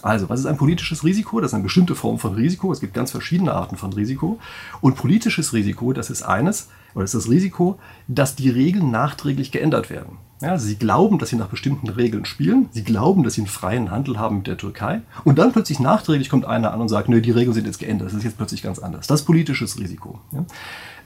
Also, 0.00 0.30
was 0.30 0.40
ist 0.40 0.46
ein 0.46 0.56
politisches 0.56 1.04
Risiko? 1.04 1.40
Das 1.40 1.50
ist 1.50 1.54
eine 1.54 1.62
bestimmte 1.62 1.94
Form 1.94 2.18
von 2.18 2.34
Risiko. 2.34 2.72
Es 2.72 2.80
gibt 2.80 2.94
ganz 2.94 3.10
verschiedene 3.10 3.52
Arten 3.52 3.76
von 3.76 3.92
Risiko. 3.92 4.38
Und 4.80 4.96
politisches 4.96 5.52
Risiko, 5.52 5.92
das 5.92 6.08
ist 6.08 6.22
eines, 6.22 6.68
oder 6.94 7.04
ist 7.04 7.14
das 7.14 7.28
Risiko, 7.28 7.78
dass 8.08 8.36
die 8.36 8.50
Regeln 8.50 8.90
nachträglich 8.90 9.50
geändert 9.50 9.90
werden. 9.90 10.18
Ja, 10.40 10.50
also 10.50 10.66
sie 10.66 10.76
glauben, 10.76 11.18
dass 11.18 11.30
sie 11.30 11.36
nach 11.36 11.48
bestimmten 11.48 11.88
Regeln 11.88 12.24
spielen. 12.24 12.68
Sie 12.72 12.84
glauben, 12.84 13.22
dass 13.22 13.34
sie 13.34 13.42
einen 13.42 13.48
freien 13.48 13.90
Handel 13.90 14.18
haben 14.18 14.38
mit 14.38 14.46
der 14.46 14.58
Türkei. 14.58 15.00
Und 15.24 15.38
dann 15.38 15.52
plötzlich 15.52 15.80
nachträglich 15.80 16.28
kommt 16.28 16.44
einer 16.44 16.72
an 16.72 16.80
und 16.80 16.88
sagt, 16.88 17.08
nö, 17.08 17.20
die 17.20 17.30
Regeln 17.30 17.54
sind 17.54 17.66
jetzt 17.66 17.78
geändert. 17.78 18.08
Das 18.08 18.14
ist 18.14 18.24
jetzt 18.24 18.36
plötzlich 18.36 18.62
ganz 18.62 18.78
anders. 18.78 19.06
Das 19.06 19.20
ist 19.20 19.26
politisches 19.26 19.78
Risiko. 19.78 20.20
Ja. 20.32 20.44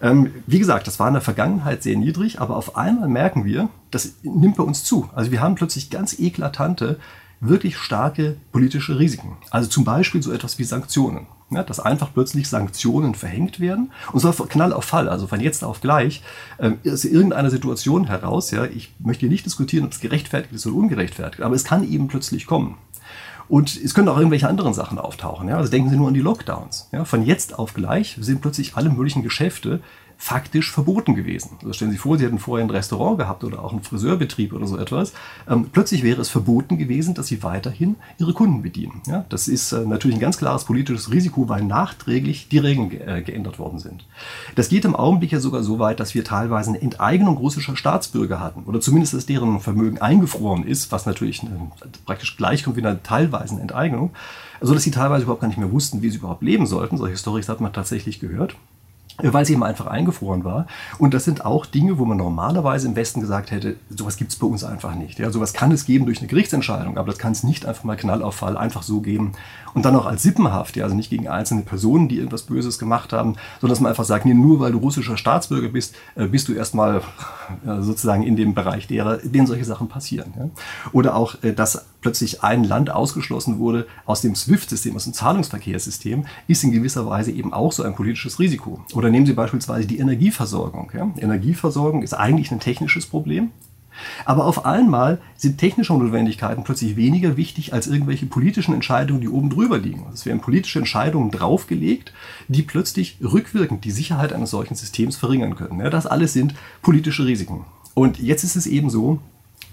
Ähm, 0.00 0.32
wie 0.46 0.58
gesagt, 0.58 0.86
das 0.86 0.98
war 0.98 1.08
in 1.08 1.14
der 1.14 1.22
Vergangenheit 1.22 1.82
sehr 1.82 1.96
niedrig, 1.96 2.40
aber 2.40 2.56
auf 2.56 2.76
einmal 2.76 3.08
merken 3.08 3.44
wir, 3.44 3.68
das 3.90 4.14
nimmt 4.22 4.56
bei 4.56 4.64
uns 4.64 4.82
zu. 4.82 5.08
Also 5.14 5.30
wir 5.30 5.40
haben 5.40 5.54
plötzlich 5.54 5.90
ganz 5.90 6.18
eklatante 6.18 6.98
wirklich 7.40 7.76
starke 7.76 8.36
politische 8.50 8.98
Risiken. 8.98 9.36
Also 9.50 9.68
zum 9.68 9.84
Beispiel 9.84 10.22
so 10.22 10.32
etwas 10.32 10.58
wie 10.58 10.64
Sanktionen. 10.64 11.26
Ja, 11.50 11.62
dass 11.62 11.80
einfach 11.80 12.10
plötzlich 12.12 12.46
Sanktionen 12.46 13.14
verhängt 13.14 13.58
werden 13.58 13.90
und 14.12 14.20
zwar 14.20 14.34
Knall 14.48 14.74
auf 14.74 14.84
Fall, 14.84 15.08
also 15.08 15.26
von 15.26 15.40
jetzt 15.40 15.64
auf 15.64 15.80
gleich, 15.80 16.22
äh, 16.58 16.72
aus 16.86 17.06
irgendeiner 17.06 17.48
Situation 17.48 18.06
heraus, 18.06 18.50
ja, 18.50 18.66
ich 18.66 18.92
möchte 18.98 19.20
hier 19.20 19.30
nicht 19.30 19.46
diskutieren, 19.46 19.86
ob 19.86 19.92
es 19.92 20.00
gerechtfertigt 20.00 20.52
ist 20.52 20.66
oder 20.66 20.76
ungerechtfertigt, 20.76 21.42
aber 21.42 21.54
es 21.54 21.64
kann 21.64 21.90
eben 21.90 22.08
plötzlich 22.08 22.46
kommen. 22.46 22.76
Und 23.48 23.76
es 23.82 23.94
können 23.94 24.08
auch 24.08 24.18
irgendwelche 24.18 24.48
anderen 24.48 24.74
Sachen 24.74 24.98
auftauchen. 24.98 25.48
Ja? 25.48 25.56
Also 25.56 25.70
denken 25.70 25.88
Sie 25.88 25.96
nur 25.96 26.08
an 26.08 26.14
die 26.14 26.20
Lockdowns. 26.20 26.88
Ja? 26.92 27.04
Von 27.04 27.24
jetzt 27.24 27.58
auf 27.58 27.74
gleich 27.74 28.18
sind 28.20 28.42
plötzlich 28.42 28.76
alle 28.76 28.90
möglichen 28.90 29.22
Geschäfte 29.22 29.80
faktisch 30.20 30.72
verboten 30.72 31.14
gewesen. 31.14 31.52
Also 31.60 31.72
stellen 31.72 31.92
Sie 31.92 31.94
sich 31.94 32.02
vor, 32.02 32.18
Sie 32.18 32.24
hätten 32.24 32.40
vorher 32.40 32.66
ein 32.66 32.70
Restaurant 32.70 33.18
gehabt 33.18 33.44
oder 33.44 33.62
auch 33.62 33.70
einen 33.70 33.84
Friseurbetrieb 33.84 34.52
oder 34.52 34.66
so 34.66 34.76
etwas. 34.76 35.12
Ähm, 35.48 35.70
plötzlich 35.72 36.02
wäre 36.02 36.20
es 36.20 36.28
verboten 36.28 36.76
gewesen, 36.76 37.14
dass 37.14 37.28
Sie 37.28 37.44
weiterhin 37.44 37.94
Ihre 38.18 38.32
Kunden 38.32 38.60
bedienen. 38.60 39.00
Ja, 39.06 39.24
das 39.28 39.46
ist 39.46 39.70
äh, 39.70 39.86
natürlich 39.86 40.16
ein 40.16 40.20
ganz 40.20 40.36
klares 40.36 40.64
politisches 40.64 41.12
Risiko, 41.12 41.48
weil 41.48 41.62
nachträglich 41.62 42.48
die 42.48 42.58
Regeln 42.58 42.90
ge 42.90 43.00
äh, 43.00 43.22
geändert 43.22 43.60
worden 43.60 43.78
sind. 43.78 44.04
Das 44.56 44.68
geht 44.68 44.84
im 44.84 44.96
Augenblick 44.96 45.30
ja 45.30 45.38
sogar 45.38 45.62
so 45.62 45.78
weit, 45.78 46.00
dass 46.00 46.16
wir 46.16 46.24
teilweise 46.24 46.70
eine 46.70 46.82
Enteignung 46.82 47.36
russischer 47.36 47.76
Staatsbürger 47.76 48.40
hatten 48.40 48.64
oder 48.64 48.80
zumindest, 48.80 49.14
dass 49.14 49.24
deren 49.24 49.60
Vermögen 49.60 49.98
eingefroren 49.98 50.64
ist, 50.64 50.90
was 50.90 51.06
natürlich 51.06 51.42
eine, 51.42 51.70
praktisch 52.04 52.36
gleichkommt 52.36 52.76
wie 52.76 52.84
eine 52.84 53.04
teilweise 53.04 53.60
Enteignung, 53.60 54.10
so 54.60 54.74
dass 54.74 54.82
sie 54.82 54.90
teilweise 54.90 55.22
überhaupt 55.22 55.42
gar 55.42 55.48
nicht 55.48 55.58
mehr 55.58 55.70
wussten, 55.70 56.02
wie 56.02 56.10
sie 56.10 56.18
überhaupt 56.18 56.42
leben 56.42 56.66
sollten. 56.66 56.96
Solche 56.96 57.16
Storys 57.16 57.48
hat 57.48 57.60
man 57.60 57.72
tatsächlich 57.72 58.18
gehört 58.18 58.56
weil 59.22 59.44
sie 59.44 59.54
eben 59.54 59.64
einfach 59.64 59.86
eingefroren 59.86 60.44
war. 60.44 60.66
Und 60.98 61.14
das 61.14 61.24
sind 61.24 61.44
auch 61.44 61.66
Dinge, 61.66 61.98
wo 61.98 62.04
man 62.04 62.18
normalerweise 62.18 62.86
im 62.86 62.96
Westen 62.96 63.20
gesagt 63.20 63.50
hätte, 63.50 63.76
sowas 63.90 64.16
gibt 64.16 64.32
es 64.32 64.38
bei 64.38 64.46
uns 64.46 64.64
einfach 64.64 64.94
nicht. 64.94 65.18
Ja, 65.18 65.30
sowas 65.30 65.52
kann 65.52 65.72
es 65.72 65.86
geben 65.86 66.06
durch 66.06 66.18
eine 66.18 66.28
Gerichtsentscheidung, 66.28 66.98
aber 66.98 67.10
das 67.10 67.18
kann 67.18 67.32
es 67.32 67.42
nicht 67.42 67.66
einfach 67.66 67.84
mal 67.84 67.96
Knallauffall 67.96 68.56
einfach 68.56 68.82
so 68.82 69.00
geben. 69.00 69.32
Und 69.74 69.84
dann 69.84 69.96
auch 69.96 70.06
als 70.06 70.22
Sippenhaft, 70.22 70.76
ja, 70.76 70.84
also 70.84 70.96
nicht 70.96 71.10
gegen 71.10 71.28
einzelne 71.28 71.62
Personen, 71.62 72.08
die 72.08 72.16
irgendwas 72.16 72.42
Böses 72.42 72.78
gemacht 72.78 73.12
haben, 73.12 73.34
sondern 73.60 73.74
dass 73.74 73.80
man 73.80 73.90
einfach 73.90 74.04
sagt, 74.04 74.24
nee, 74.24 74.34
nur 74.34 74.60
weil 74.60 74.72
du 74.72 74.78
russischer 74.78 75.16
Staatsbürger 75.16 75.68
bist, 75.68 75.94
äh, 76.14 76.26
bist 76.26 76.48
du 76.48 76.52
erstmal 76.52 77.02
äh, 77.66 77.80
sozusagen 77.80 78.22
in 78.22 78.36
dem 78.36 78.54
Bereich 78.54 78.86
derer, 78.86 79.18
denen 79.18 79.46
solche 79.46 79.64
Sachen 79.64 79.88
passieren. 79.88 80.32
Ja. 80.38 80.48
Oder 80.92 81.16
auch, 81.16 81.42
äh, 81.42 81.52
dass 81.52 81.86
plötzlich 82.00 82.42
ein 82.42 82.64
Land 82.64 82.90
ausgeschlossen 82.90 83.58
wurde 83.58 83.86
aus 84.06 84.20
dem 84.20 84.34
SWIFT-System, 84.34 84.96
aus 84.96 85.04
dem 85.04 85.14
Zahlungsverkehrssystem, 85.14 86.26
ist 86.46 86.64
in 86.64 86.72
gewisser 86.72 87.06
Weise 87.06 87.32
eben 87.32 87.52
auch 87.52 87.72
so 87.72 87.82
ein 87.82 87.94
politisches 87.94 88.38
Risiko. 88.38 88.84
Oder 88.94 89.10
nehmen 89.10 89.26
Sie 89.26 89.32
beispielsweise 89.32 89.86
die 89.86 89.98
Energieversorgung. 89.98 90.90
Ja? 90.94 91.10
Energieversorgung 91.16 92.02
ist 92.02 92.14
eigentlich 92.14 92.52
ein 92.52 92.60
technisches 92.60 93.06
Problem. 93.06 93.50
Aber 94.24 94.44
auf 94.44 94.64
einmal 94.64 95.18
sind 95.36 95.58
technische 95.58 95.92
Notwendigkeiten 95.92 96.64
plötzlich 96.64 96.96
weniger 96.96 97.36
wichtig 97.36 97.72
als 97.72 97.86
irgendwelche 97.86 98.26
politischen 98.26 98.74
Entscheidungen, 98.74 99.20
die 99.20 99.28
oben 99.28 99.50
drüber 99.50 99.78
liegen. 99.78 100.06
Es 100.12 100.26
werden 100.26 100.40
politische 100.40 100.78
Entscheidungen 100.78 101.30
draufgelegt, 101.30 102.12
die 102.48 102.62
plötzlich 102.62 103.18
rückwirkend 103.20 103.84
die 103.84 103.90
Sicherheit 103.90 104.32
eines 104.32 104.50
solchen 104.50 104.74
Systems 104.74 105.16
verringern 105.16 105.56
können. 105.56 105.80
Ja, 105.80 105.90
das 105.90 106.06
alles 106.06 106.32
sind 106.32 106.54
politische 106.82 107.26
Risiken. 107.26 107.64
Und 107.94 108.20
jetzt 108.20 108.44
ist 108.44 108.56
es 108.56 108.66
eben 108.66 108.90
so, 108.90 109.18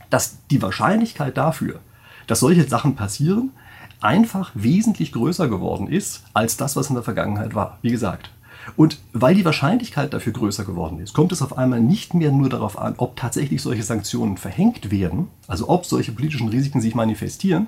dass 0.10 0.38
die 0.50 0.62
Wahrscheinlichkeit 0.62 1.38
dafür, 1.38 1.80
dass 2.28 2.40
solche 2.40 2.68
Sachen 2.68 2.96
passieren, 2.96 3.52
einfach 4.02 4.52
wesentlich 4.54 5.12
größer 5.12 5.48
geworden 5.48 5.88
ist 5.88 6.24
als 6.34 6.58
das, 6.58 6.76
was 6.76 6.90
in 6.90 6.96
der 6.96 7.04
Vergangenheit 7.04 7.56
war. 7.56 7.80
Wie 7.82 7.92
gesagt, 7.92 8.30
und 8.76 9.00
weil 9.14 9.36
die 9.36 9.46
Wahrscheinlichkeit 9.46 10.14
dafür 10.14 10.34
größer 10.34 10.66
geworden 10.66 11.00
ist, 11.00 11.14
kommt 11.14 11.32
es 11.32 11.42
auf 11.42 11.58
einmal 11.58 11.82
nicht 11.82 12.14
mehr 12.14 12.32
nur 12.32 12.50
darauf 12.50 12.80
an, 12.80 12.96
ob 12.98 13.16
tatsächlich 13.16 13.62
solche 13.62 13.84
Sanktionen 13.84 14.38
verhängt 14.38 14.92
werden, 14.92 15.28
also 15.48 15.70
ob 15.70 15.86
solche 15.86 16.12
politischen 16.12 16.50
Risiken 16.50 16.82
sich 16.82 16.96
manifestieren, 16.96 17.68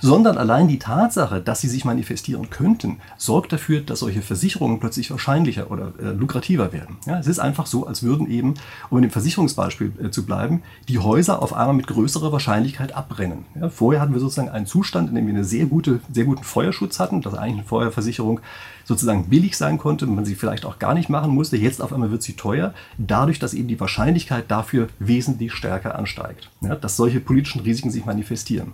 sondern 0.00 0.38
allein 0.38 0.68
die 0.68 0.78
Tatsache, 0.78 1.40
dass 1.40 1.60
sie 1.60 1.68
sich 1.68 1.84
manifestieren 1.84 2.50
könnten, 2.50 2.98
sorgt 3.16 3.52
dafür, 3.52 3.80
dass 3.80 4.00
solche 4.00 4.22
Versicherungen 4.22 4.80
plötzlich 4.80 5.10
wahrscheinlicher 5.10 5.70
oder 5.70 5.92
äh, 6.00 6.10
lukrativer 6.10 6.72
werden. 6.72 6.98
Ja, 7.06 7.18
es 7.18 7.26
ist 7.26 7.38
einfach 7.38 7.66
so, 7.66 7.86
als 7.86 8.02
würden 8.02 8.30
eben, 8.30 8.54
um 8.90 8.98
in 8.98 9.02
dem 9.02 9.10
Versicherungsbeispiel 9.10 9.92
äh, 10.02 10.10
zu 10.10 10.26
bleiben, 10.26 10.62
die 10.88 10.98
Häuser 10.98 11.42
auf 11.42 11.52
einmal 11.52 11.74
mit 11.74 11.86
größerer 11.86 12.32
Wahrscheinlichkeit 12.32 12.94
abbrennen. 12.94 13.44
Ja, 13.58 13.68
vorher 13.68 14.00
hatten 14.00 14.12
wir 14.12 14.20
sozusagen 14.20 14.50
einen 14.50 14.66
Zustand, 14.66 15.08
in 15.08 15.14
dem 15.14 15.26
wir 15.26 15.34
einen 15.34 15.44
sehr, 15.44 15.66
gute, 15.66 16.00
sehr 16.12 16.24
guten 16.24 16.44
Feuerschutz 16.44 17.00
hatten, 17.00 17.22
dass 17.22 17.34
eigentlich 17.34 17.58
eine 17.58 17.64
Feuerversicherung 17.64 18.40
sozusagen 18.84 19.28
billig 19.28 19.56
sein 19.56 19.78
konnte, 19.78 20.06
man 20.06 20.24
sie 20.24 20.36
vielleicht 20.36 20.64
auch 20.64 20.78
gar 20.78 20.94
nicht 20.94 21.08
machen 21.08 21.32
musste. 21.32 21.56
Jetzt 21.56 21.82
auf 21.82 21.92
einmal 21.92 22.10
wird 22.10 22.22
sie 22.22 22.34
teuer, 22.34 22.72
dadurch, 22.98 23.38
dass 23.38 23.52
eben 23.52 23.68
die 23.68 23.80
Wahrscheinlichkeit 23.80 24.44
dafür 24.48 24.88
wesentlich 24.98 25.52
stärker 25.52 25.98
ansteigt, 25.98 26.50
ja, 26.60 26.76
dass 26.76 26.96
solche 26.96 27.20
politischen 27.20 27.62
Risiken 27.62 27.90
sich 27.90 28.06
manifestieren. 28.06 28.72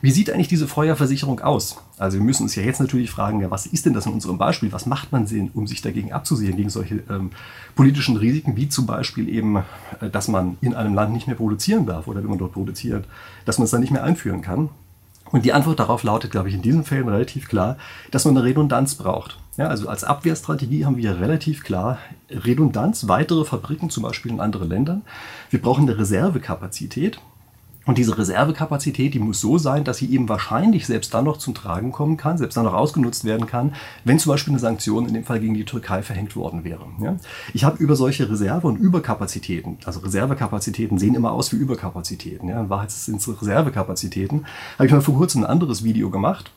Wie 0.00 0.10
sieht 0.10 0.30
eigentlich 0.30 0.48
diese 0.48 0.68
Feuerversicherung 0.68 1.40
aus? 1.40 1.78
Also 1.98 2.18
wir 2.18 2.24
müssen 2.24 2.44
uns 2.44 2.54
ja 2.54 2.62
jetzt 2.62 2.80
natürlich 2.80 3.10
fragen, 3.10 3.40
ja, 3.40 3.50
was 3.50 3.66
ist 3.66 3.86
denn 3.86 3.94
das 3.94 4.06
in 4.06 4.12
unserem 4.12 4.38
Beispiel? 4.38 4.72
Was 4.72 4.86
macht 4.86 5.10
man 5.10 5.26
denn, 5.26 5.50
um 5.54 5.66
sich 5.66 5.82
dagegen 5.82 6.12
abzusehen, 6.12 6.56
gegen 6.56 6.70
solche 6.70 7.02
ähm, 7.10 7.30
politischen 7.74 8.16
Risiken, 8.16 8.56
wie 8.56 8.68
zum 8.68 8.86
Beispiel 8.86 9.28
eben, 9.28 9.56
äh, 9.56 10.10
dass 10.10 10.28
man 10.28 10.56
in 10.60 10.74
einem 10.74 10.94
Land 10.94 11.12
nicht 11.12 11.26
mehr 11.26 11.36
produzieren 11.36 11.86
darf 11.86 12.06
oder 12.06 12.22
wenn 12.22 12.30
man 12.30 12.38
dort 12.38 12.52
produziert, 12.52 13.06
dass 13.44 13.58
man 13.58 13.64
es 13.64 13.70
dann 13.70 13.80
nicht 13.80 13.90
mehr 13.90 14.04
einführen 14.04 14.40
kann? 14.40 14.68
Und 15.30 15.44
die 15.44 15.52
Antwort 15.52 15.78
darauf 15.78 16.02
lautet, 16.04 16.30
glaube 16.30 16.48
ich, 16.48 16.54
in 16.54 16.62
diesen 16.62 16.84
Fällen 16.84 17.08
relativ 17.08 17.48
klar, 17.48 17.76
dass 18.10 18.24
man 18.24 18.36
eine 18.36 18.46
Redundanz 18.46 18.94
braucht. 18.94 19.38
Ja, 19.58 19.66
also 19.66 19.88
als 19.88 20.04
Abwehrstrategie 20.04 20.86
haben 20.86 20.96
wir 20.96 21.20
relativ 21.20 21.64
klar 21.64 21.98
Redundanz, 22.30 23.08
weitere 23.08 23.44
Fabriken 23.44 23.90
zum 23.90 24.04
Beispiel 24.04 24.30
in 24.30 24.40
andere 24.40 24.64
Ländern. 24.64 25.02
Wir 25.50 25.60
brauchen 25.60 25.88
eine 25.88 25.98
Reservekapazität. 25.98 27.20
Und 27.88 27.96
diese 27.96 28.18
Reservekapazität, 28.18 29.14
die 29.14 29.18
muss 29.18 29.40
so 29.40 29.56
sein, 29.56 29.82
dass 29.82 29.96
sie 29.96 30.12
eben 30.12 30.28
wahrscheinlich 30.28 30.86
selbst 30.86 31.14
dann 31.14 31.24
noch 31.24 31.38
zum 31.38 31.54
Tragen 31.54 31.90
kommen 31.90 32.18
kann, 32.18 32.36
selbst 32.36 32.54
dann 32.54 32.66
noch 32.66 32.74
ausgenutzt 32.74 33.24
werden 33.24 33.46
kann, 33.46 33.72
wenn 34.04 34.18
zum 34.18 34.30
Beispiel 34.30 34.52
eine 34.52 34.60
Sanktion 34.60 35.08
in 35.08 35.14
dem 35.14 35.24
Fall 35.24 35.40
gegen 35.40 35.54
die 35.54 35.64
Türkei 35.64 36.02
verhängt 36.02 36.36
worden 36.36 36.64
wäre. 36.64 36.84
Ja? 37.00 37.16
Ich 37.54 37.64
habe 37.64 37.78
über 37.78 37.96
solche 37.96 38.28
Reserve- 38.28 38.66
und 38.66 38.76
Überkapazitäten, 38.76 39.78
also 39.86 40.00
Reservekapazitäten 40.00 40.98
sehen 40.98 41.14
immer 41.14 41.32
aus 41.32 41.50
wie 41.50 41.56
Überkapazitäten. 41.56 42.50
Ja? 42.50 42.60
In 42.60 42.68
Wahrheit 42.68 42.90
sind 42.90 43.22
es 43.22 43.40
Reservekapazitäten. 43.40 44.44
Habe 44.74 44.84
ich 44.84 44.92
mal 44.92 45.00
vor 45.00 45.16
kurzem 45.16 45.44
ein 45.44 45.50
anderes 45.50 45.82
Video 45.82 46.10
gemacht, 46.10 46.52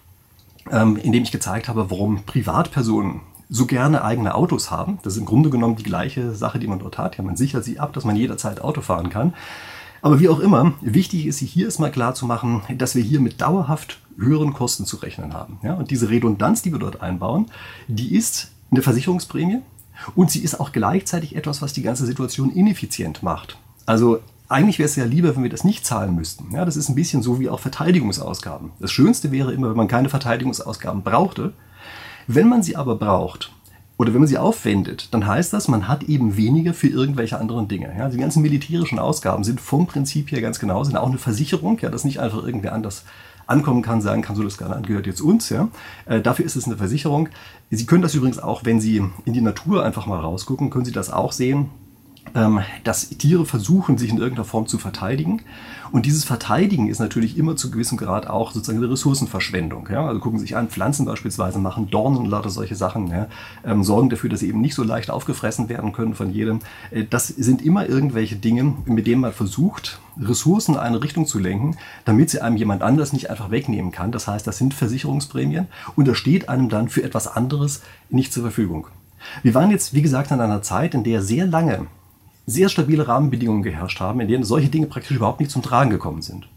ähm, 0.69 0.97
in 0.97 1.13
dem 1.13 1.23
ich 1.23 1.31
gezeigt 1.31 1.69
habe, 1.69 1.89
warum 1.89 2.23
Privatpersonen 2.25 3.21
so 3.47 3.67
gerne 3.67 4.03
eigene 4.03 4.35
Autos 4.35 4.69
haben. 4.69 4.99
Das 5.03 5.13
ist 5.13 5.19
im 5.19 5.25
Grunde 5.25 5.49
genommen 5.49 5.77
die 5.77 5.83
gleiche 5.83 6.35
Sache, 6.35 6.59
die 6.59 6.67
man 6.67 6.79
dort 6.79 6.97
hat. 6.97 7.15
Ja, 7.15 7.23
man 7.23 7.37
sichert 7.37 7.63
sie 7.63 7.79
ab, 7.79 7.93
dass 7.93 8.03
man 8.03 8.17
jederzeit 8.17 8.61
Auto 8.61 8.81
fahren 8.81 9.09
kann. 9.09 9.33
Aber 10.01 10.19
wie 10.19 10.29
auch 10.29 10.39
immer, 10.39 10.73
wichtig 10.81 11.27
ist, 11.27 11.39
hier 11.39 11.65
erstmal 11.65 11.91
klar 11.91 12.15
zu 12.15 12.25
machen, 12.25 12.61
dass 12.77 12.95
wir 12.95 13.03
hier 13.03 13.19
mit 13.19 13.41
dauerhaft 13.41 13.99
höheren 14.17 14.53
Kosten 14.53 14.85
zu 14.85 14.97
rechnen 14.97 15.33
haben. 15.33 15.59
Ja, 15.63 15.73
und 15.75 15.91
diese 15.91 16.09
Redundanz, 16.09 16.61
die 16.61 16.71
wir 16.71 16.79
dort 16.79 17.01
einbauen, 17.01 17.47
die 17.87 18.15
ist 18.15 18.51
eine 18.71 18.81
Versicherungsprämie 18.81 19.59
und 20.15 20.31
sie 20.31 20.39
ist 20.39 20.59
auch 20.59 20.71
gleichzeitig 20.71 21.35
etwas, 21.35 21.61
was 21.61 21.73
die 21.73 21.83
ganze 21.83 22.05
Situation 22.05 22.51
ineffizient 22.51 23.21
macht. 23.21 23.57
Also 23.85 24.19
eigentlich 24.47 24.79
wäre 24.79 24.89
es 24.89 24.95
ja 24.95 25.05
lieber, 25.05 25.35
wenn 25.35 25.43
wir 25.43 25.49
das 25.49 25.63
nicht 25.63 25.85
zahlen 25.85 26.15
müssten. 26.15 26.51
Ja, 26.51 26.65
das 26.65 26.75
ist 26.75 26.89
ein 26.89 26.95
bisschen 26.95 27.21
so 27.21 27.39
wie 27.39 27.49
auch 27.49 27.59
Verteidigungsausgaben. 27.59 28.71
Das 28.79 28.91
Schönste 28.91 29.31
wäre 29.31 29.53
immer, 29.53 29.69
wenn 29.69 29.77
man 29.77 29.87
keine 29.87 30.09
Verteidigungsausgaben 30.09 31.03
brauchte. 31.03 31.53
Wenn 32.27 32.49
man 32.49 32.61
sie 32.63 32.75
aber 32.75 32.95
braucht, 32.95 33.51
oder 34.01 34.13
wenn 34.13 34.21
man 34.21 34.27
sie 34.27 34.39
aufwendet, 34.39 35.09
dann 35.11 35.27
heißt 35.27 35.53
das, 35.53 35.67
man 35.67 35.87
hat 35.87 36.01
eben 36.05 36.35
weniger 36.35 36.73
für 36.73 36.87
irgendwelche 36.87 37.39
anderen 37.39 37.67
Dinge. 37.67 37.93
Ja, 37.95 38.09
die 38.09 38.17
ganzen 38.17 38.41
militärischen 38.41 38.97
Ausgaben 38.97 39.43
sind 39.43 39.61
vom 39.61 39.85
Prinzip 39.85 40.31
her 40.31 40.41
ganz 40.41 40.57
genau, 40.57 40.83
sind 40.83 40.97
auch 40.97 41.07
eine 41.07 41.19
Versicherung, 41.19 41.77
ja, 41.81 41.91
dass 41.91 42.03
nicht 42.03 42.19
einfach 42.19 42.43
irgendwer 42.43 42.73
anders 42.73 43.05
ankommen 43.45 43.83
kann, 43.83 44.01
sagen 44.01 44.23
kann, 44.23 44.35
so 44.35 44.41
das 44.41 44.57
Garant 44.57 44.87
gehört 44.87 45.05
jetzt 45.05 45.21
uns. 45.21 45.49
Ja. 45.49 45.67
Äh, 46.07 46.19
dafür 46.19 46.45
ist 46.45 46.55
es 46.55 46.65
eine 46.65 46.77
Versicherung. 46.77 47.29
Sie 47.69 47.85
können 47.85 48.01
das 48.01 48.15
übrigens 48.15 48.39
auch, 48.39 48.65
wenn 48.65 48.81
Sie 48.81 49.03
in 49.25 49.33
die 49.33 49.41
Natur 49.41 49.85
einfach 49.85 50.07
mal 50.07 50.19
rausgucken, 50.19 50.71
können 50.71 50.85
Sie 50.85 50.91
das 50.91 51.11
auch 51.11 51.31
sehen 51.31 51.69
dass 52.83 53.09
Tiere 53.09 53.45
versuchen, 53.45 53.97
sich 53.97 54.09
in 54.09 54.17
irgendeiner 54.17 54.45
Form 54.45 54.67
zu 54.67 54.77
verteidigen. 54.77 55.41
Und 55.91 56.05
dieses 56.05 56.23
Verteidigen 56.23 56.87
ist 56.87 56.99
natürlich 56.99 57.37
immer 57.37 57.57
zu 57.57 57.69
gewissem 57.69 57.97
Grad 57.97 58.27
auch 58.27 58.51
sozusagen 58.51 58.77
eine 58.77 58.89
Ressourcenverschwendung. 58.89 59.89
Ja? 59.91 60.07
Also 60.07 60.21
gucken 60.21 60.39
Sie 60.39 60.45
sich 60.45 60.55
an, 60.55 60.69
Pflanzen 60.69 61.05
beispielsweise 61.05 61.59
machen 61.59 61.89
Dornen 61.89 62.17
und 62.17 62.27
lauter 62.27 62.49
solche 62.49 62.75
Sachen, 62.75 63.07
ja? 63.07 63.27
ähm, 63.65 63.83
sorgen 63.83 64.09
dafür, 64.09 64.29
dass 64.29 64.39
sie 64.39 64.47
eben 64.47 64.61
nicht 64.61 64.75
so 64.75 64.83
leicht 64.83 65.11
aufgefressen 65.11 65.67
werden 65.67 65.91
können 65.91 66.15
von 66.15 66.31
jedem. 66.31 66.59
Äh, 66.91 67.03
das 67.09 67.27
sind 67.27 67.61
immer 67.61 67.89
irgendwelche 67.89 68.37
Dinge, 68.37 68.73
mit 68.85 69.05
denen 69.05 69.21
man 69.21 69.33
versucht, 69.33 69.99
Ressourcen 70.19 70.75
in 70.75 70.79
eine 70.79 71.03
Richtung 71.03 71.25
zu 71.25 71.39
lenken, 71.39 71.75
damit 72.05 72.29
sie 72.29 72.41
einem 72.41 72.55
jemand 72.55 72.83
anders 72.83 73.11
nicht 73.11 73.29
einfach 73.29 73.51
wegnehmen 73.51 73.91
kann. 73.91 74.13
Das 74.13 74.27
heißt, 74.27 74.47
das 74.47 74.57
sind 74.57 74.73
Versicherungsprämien 74.73 75.67
und 75.97 76.07
das 76.07 76.17
steht 76.17 76.47
einem 76.47 76.69
dann 76.69 76.87
für 76.87 77.03
etwas 77.03 77.27
anderes 77.27 77.81
nicht 78.09 78.31
zur 78.31 78.43
Verfügung. 78.43 78.87
Wir 79.43 79.53
waren 79.53 79.71
jetzt, 79.71 79.93
wie 79.93 80.01
gesagt, 80.01 80.31
in 80.31 80.39
einer 80.39 80.61
Zeit, 80.61 80.93
in 80.93 81.03
der 81.03 81.21
sehr 81.21 81.45
lange 81.45 81.87
sehr 82.51 82.69
stabile 82.69 83.07
Rahmenbedingungen 83.07 83.63
geherrscht 83.63 83.99
haben, 83.99 84.19
in 84.19 84.27
denen 84.27 84.43
solche 84.43 84.69
Dinge 84.69 84.87
praktisch 84.87 85.15
überhaupt 85.15 85.39
nicht 85.39 85.51
zum 85.51 85.61
Tragen 85.61 85.89
gekommen 85.89 86.21
sind. 86.21 86.47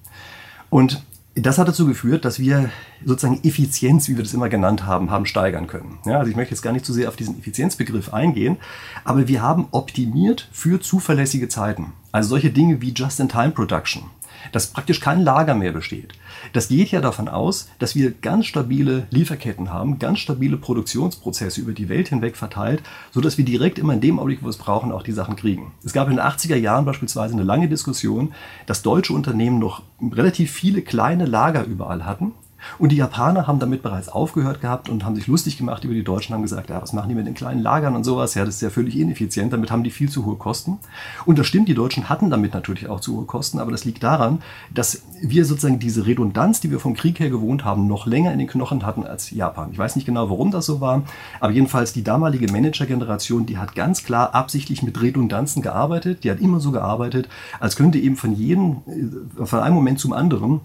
Und 0.70 1.02
das 1.36 1.58
hat 1.58 1.66
dazu 1.66 1.86
geführt, 1.86 2.24
dass 2.24 2.38
wir 2.38 2.70
sozusagen 3.04 3.40
Effizienz, 3.42 4.08
wie 4.08 4.16
wir 4.16 4.22
das 4.22 4.34
immer 4.34 4.48
genannt 4.48 4.86
haben, 4.86 5.10
haben 5.10 5.26
steigern 5.26 5.66
können. 5.66 5.98
Ja, 6.04 6.18
also 6.18 6.30
ich 6.30 6.36
möchte 6.36 6.54
jetzt 6.54 6.62
gar 6.62 6.72
nicht 6.72 6.84
zu 6.84 6.92
sehr 6.92 7.08
auf 7.08 7.16
diesen 7.16 7.38
Effizienzbegriff 7.38 8.14
eingehen, 8.14 8.56
aber 9.04 9.26
wir 9.26 9.42
haben 9.42 9.66
optimiert 9.72 10.48
für 10.52 10.80
zuverlässige 10.80 11.48
Zeiten. 11.48 11.92
Also 12.12 12.30
solche 12.30 12.50
Dinge 12.50 12.80
wie 12.80 12.92
Just-in-Time-Production 12.92 14.04
dass 14.52 14.68
praktisch 14.68 15.00
kein 15.00 15.22
Lager 15.22 15.54
mehr 15.54 15.72
besteht. 15.72 16.12
Das 16.52 16.68
geht 16.68 16.90
ja 16.90 17.00
davon 17.00 17.28
aus, 17.28 17.68
dass 17.78 17.94
wir 17.94 18.10
ganz 18.10 18.46
stabile 18.46 19.06
Lieferketten 19.10 19.72
haben, 19.72 19.98
ganz 19.98 20.18
stabile 20.18 20.56
Produktionsprozesse 20.56 21.60
über 21.60 21.72
die 21.72 21.88
Welt 21.88 22.08
hinweg 22.08 22.36
verteilt, 22.36 22.82
sodass 23.10 23.38
wir 23.38 23.44
direkt 23.44 23.78
immer 23.78 23.94
in 23.94 24.00
dem 24.00 24.18
Augenblick, 24.18 24.42
wo 24.42 24.46
wir 24.46 24.50
es 24.50 24.58
brauchen, 24.58 24.92
auch 24.92 25.02
die 25.02 25.12
Sachen 25.12 25.36
kriegen. 25.36 25.72
Es 25.84 25.92
gab 25.92 26.08
in 26.08 26.16
den 26.16 26.24
80er 26.24 26.56
Jahren 26.56 26.84
beispielsweise 26.84 27.34
eine 27.34 27.44
lange 27.44 27.68
Diskussion, 27.68 28.34
dass 28.66 28.82
deutsche 28.82 29.12
Unternehmen 29.12 29.58
noch 29.58 29.82
relativ 30.00 30.52
viele 30.52 30.82
kleine 30.82 31.26
Lager 31.26 31.64
überall 31.64 32.04
hatten 32.04 32.32
und 32.78 32.92
die 32.92 32.96
Japaner 32.96 33.46
haben 33.46 33.58
damit 33.58 33.82
bereits 33.82 34.08
aufgehört 34.08 34.60
gehabt 34.60 34.88
und 34.88 35.04
haben 35.04 35.14
sich 35.14 35.26
lustig 35.26 35.58
gemacht 35.58 35.84
über 35.84 35.94
die 35.94 36.04
Deutschen, 36.04 36.34
haben 36.34 36.42
gesagt, 36.42 36.70
ja, 36.70 36.80
was 36.80 36.92
machen 36.92 37.08
die 37.08 37.14
mit 37.14 37.26
den 37.26 37.34
kleinen 37.34 37.62
Lagern 37.62 37.96
und 37.96 38.04
sowas? 38.04 38.34
Ja, 38.34 38.44
das 38.44 38.56
ist 38.56 38.62
ja 38.62 38.70
völlig 38.70 38.96
ineffizient, 38.96 39.52
damit 39.52 39.70
haben 39.70 39.84
die 39.84 39.90
viel 39.90 40.08
zu 40.08 40.24
hohe 40.24 40.36
Kosten. 40.36 40.78
Und 41.26 41.38
das 41.38 41.46
stimmt, 41.46 41.68
die 41.68 41.74
Deutschen 41.74 42.08
hatten 42.08 42.30
damit 42.30 42.54
natürlich 42.54 42.88
auch 42.88 43.00
zu 43.00 43.16
hohe 43.16 43.24
Kosten, 43.24 43.58
aber 43.58 43.70
das 43.70 43.84
liegt 43.84 44.02
daran, 44.02 44.40
dass 44.72 45.02
wir 45.20 45.44
sozusagen 45.44 45.78
diese 45.78 46.06
Redundanz, 46.06 46.60
die 46.60 46.70
wir 46.70 46.80
vom 46.80 46.94
Krieg 46.94 47.20
her 47.20 47.30
gewohnt 47.30 47.64
haben, 47.64 47.86
noch 47.86 48.06
länger 48.06 48.32
in 48.32 48.38
den 48.38 48.48
Knochen 48.48 48.84
hatten 48.84 49.04
als 49.04 49.30
Japan. 49.30 49.70
Ich 49.72 49.78
weiß 49.78 49.96
nicht 49.96 50.06
genau, 50.06 50.30
warum 50.30 50.50
das 50.50 50.66
so 50.66 50.80
war, 50.80 51.02
aber 51.40 51.52
jedenfalls 51.52 51.92
die 51.92 52.04
damalige 52.04 52.50
Managergeneration, 52.50 53.46
die 53.46 53.58
hat 53.58 53.74
ganz 53.74 54.04
klar 54.04 54.34
absichtlich 54.34 54.82
mit 54.82 55.00
Redundanzen 55.00 55.62
gearbeitet, 55.62 56.24
die 56.24 56.30
hat 56.30 56.40
immer 56.40 56.60
so 56.60 56.70
gearbeitet, 56.72 57.28
als 57.60 57.76
könnte 57.76 57.98
eben 57.98 58.16
von 58.16 58.34
jedem, 58.34 58.82
äh, 58.86 59.46
von 59.46 59.60
einem 59.60 59.74
Moment 59.74 60.00
zum 60.00 60.12
anderen 60.12 60.60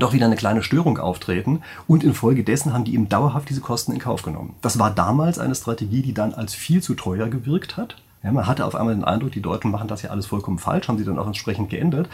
doch 0.00 0.12
wieder 0.12 0.26
eine 0.26 0.36
kleine 0.36 0.62
Störung 0.62 0.98
auftreten 0.98 1.62
und 1.86 2.04
infolgedessen 2.04 2.72
haben 2.72 2.84
die 2.84 2.94
eben 2.94 3.08
dauerhaft 3.08 3.48
diese 3.48 3.60
Kosten 3.60 3.92
in 3.92 3.98
Kauf 3.98 4.22
genommen. 4.22 4.54
Das 4.62 4.78
war 4.78 4.90
damals 4.90 5.38
eine 5.38 5.54
Strategie, 5.54 6.02
die 6.02 6.14
dann 6.14 6.34
als 6.34 6.54
viel 6.54 6.82
zu 6.82 6.94
teuer 6.94 7.28
gewirkt 7.28 7.76
hat. 7.76 7.96
Ja, 8.22 8.32
man 8.32 8.46
hatte 8.46 8.64
auf 8.64 8.74
einmal 8.74 8.94
den 8.94 9.04
Eindruck, 9.04 9.32
die 9.32 9.40
Deutschen 9.40 9.70
machen 9.70 9.88
das 9.88 10.02
ja 10.02 10.10
alles 10.10 10.26
vollkommen 10.26 10.58
falsch, 10.58 10.88
haben 10.88 10.98
sie 10.98 11.04
dann 11.04 11.18
auch 11.18 11.26
entsprechend 11.26 11.70
geändert. 11.70 12.08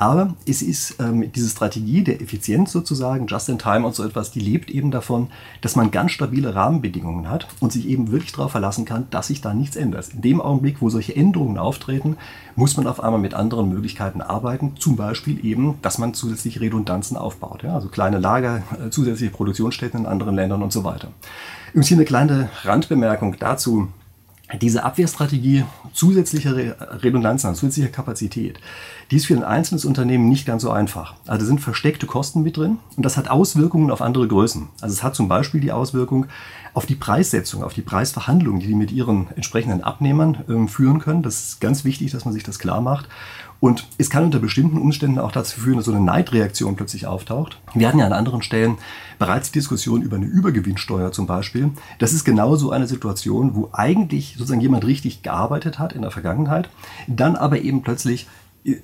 Aber 0.00 0.36
es 0.46 0.62
ist 0.62 0.94
ähm, 1.00 1.32
diese 1.32 1.48
Strategie 1.48 2.04
der 2.04 2.22
Effizienz 2.22 2.70
sozusagen, 2.70 3.26
Just 3.26 3.48
in 3.48 3.58
Time 3.58 3.84
und 3.84 3.96
so 3.96 4.04
etwas, 4.04 4.30
die 4.30 4.38
lebt 4.38 4.70
eben 4.70 4.92
davon, 4.92 5.26
dass 5.60 5.74
man 5.74 5.90
ganz 5.90 6.12
stabile 6.12 6.54
Rahmenbedingungen 6.54 7.28
hat 7.28 7.48
und 7.58 7.72
sich 7.72 7.88
eben 7.88 8.12
wirklich 8.12 8.30
darauf 8.30 8.52
verlassen 8.52 8.84
kann, 8.84 9.08
dass 9.10 9.26
sich 9.26 9.40
da 9.40 9.52
nichts 9.54 9.74
ändert. 9.74 10.14
In 10.14 10.22
dem 10.22 10.40
Augenblick, 10.40 10.76
wo 10.80 10.88
solche 10.88 11.16
Änderungen 11.16 11.58
auftreten, 11.58 12.16
muss 12.54 12.76
man 12.76 12.86
auf 12.86 13.02
einmal 13.02 13.20
mit 13.20 13.34
anderen 13.34 13.68
Möglichkeiten 13.70 14.20
arbeiten. 14.20 14.74
Zum 14.78 14.94
Beispiel 14.94 15.44
eben, 15.44 15.74
dass 15.82 15.98
man 15.98 16.14
zusätzliche 16.14 16.60
Redundanzen 16.60 17.16
aufbaut. 17.16 17.64
Ja? 17.64 17.74
Also 17.74 17.88
kleine 17.88 18.18
Lager, 18.18 18.62
äh, 18.80 18.90
zusätzliche 18.90 19.32
Produktionsstätten 19.32 20.00
in 20.00 20.06
anderen 20.06 20.36
Ländern 20.36 20.62
und 20.62 20.72
so 20.72 20.84
weiter. 20.84 21.08
Übrigens 21.70 21.88
hier 21.88 21.96
eine 21.96 22.04
kleine 22.04 22.50
Randbemerkung 22.62 23.36
dazu 23.40 23.88
diese 24.56 24.82
Abwehrstrategie 24.82 25.64
zusätzliche 25.92 26.76
Redundanzen, 27.02 27.54
zusätzliche 27.54 27.90
Kapazität, 27.90 28.58
die 29.10 29.16
ist 29.16 29.26
für 29.26 29.34
ein 29.34 29.44
einzelnes 29.44 29.84
Unternehmen 29.84 30.28
nicht 30.28 30.46
ganz 30.46 30.62
so 30.62 30.70
einfach. 30.70 31.14
Also 31.26 31.44
sind 31.44 31.60
versteckte 31.60 32.06
Kosten 32.06 32.42
mit 32.42 32.56
drin 32.56 32.78
und 32.96 33.04
das 33.04 33.16
hat 33.16 33.28
Auswirkungen 33.28 33.90
auf 33.90 34.00
andere 34.00 34.26
Größen. 34.26 34.68
Also 34.80 34.92
es 34.94 35.02
hat 35.02 35.14
zum 35.14 35.28
Beispiel 35.28 35.60
die 35.60 35.72
Auswirkung 35.72 36.26
auf 36.72 36.86
die 36.86 36.94
Preissetzung, 36.94 37.62
auf 37.62 37.74
die 37.74 37.82
Preisverhandlungen, 37.82 38.60
die 38.60 38.68
die 38.68 38.74
mit 38.74 38.92
ihren 38.92 39.28
entsprechenden 39.34 39.82
Abnehmern 39.82 40.44
äh, 40.48 40.68
führen 40.68 41.00
können. 41.00 41.22
Das 41.22 41.40
ist 41.40 41.60
ganz 41.60 41.84
wichtig, 41.84 42.12
dass 42.12 42.24
man 42.24 42.34
sich 42.34 42.44
das 42.44 42.58
klar 42.58 42.80
macht. 42.80 43.08
Und 43.60 43.88
es 43.98 44.08
kann 44.08 44.24
unter 44.24 44.38
bestimmten 44.38 44.78
Umständen 44.78 45.18
auch 45.18 45.32
dazu 45.32 45.60
führen, 45.60 45.76
dass 45.76 45.86
so 45.86 45.92
eine 45.92 46.00
Neidreaktion 46.00 46.76
plötzlich 46.76 47.06
auftaucht. 47.06 47.58
Wir 47.74 47.88
hatten 47.88 47.98
ja 47.98 48.06
an 48.06 48.12
anderen 48.12 48.42
Stellen 48.42 48.78
bereits 49.18 49.50
die 49.50 49.58
Diskussion 49.58 50.02
über 50.02 50.16
eine 50.16 50.26
Übergewinnsteuer 50.26 51.10
zum 51.10 51.26
Beispiel. 51.26 51.70
Das 51.98 52.12
ist 52.12 52.24
genau 52.24 52.54
so 52.54 52.70
eine 52.70 52.86
Situation, 52.86 53.56
wo 53.56 53.70
eigentlich 53.72 54.34
sozusagen 54.38 54.60
jemand 54.60 54.84
richtig 54.84 55.22
gearbeitet 55.22 55.78
hat 55.80 55.92
in 55.92 56.02
der 56.02 56.12
Vergangenheit, 56.12 56.70
dann 57.08 57.34
aber 57.34 57.60
eben 57.60 57.82
plötzlich 57.82 58.28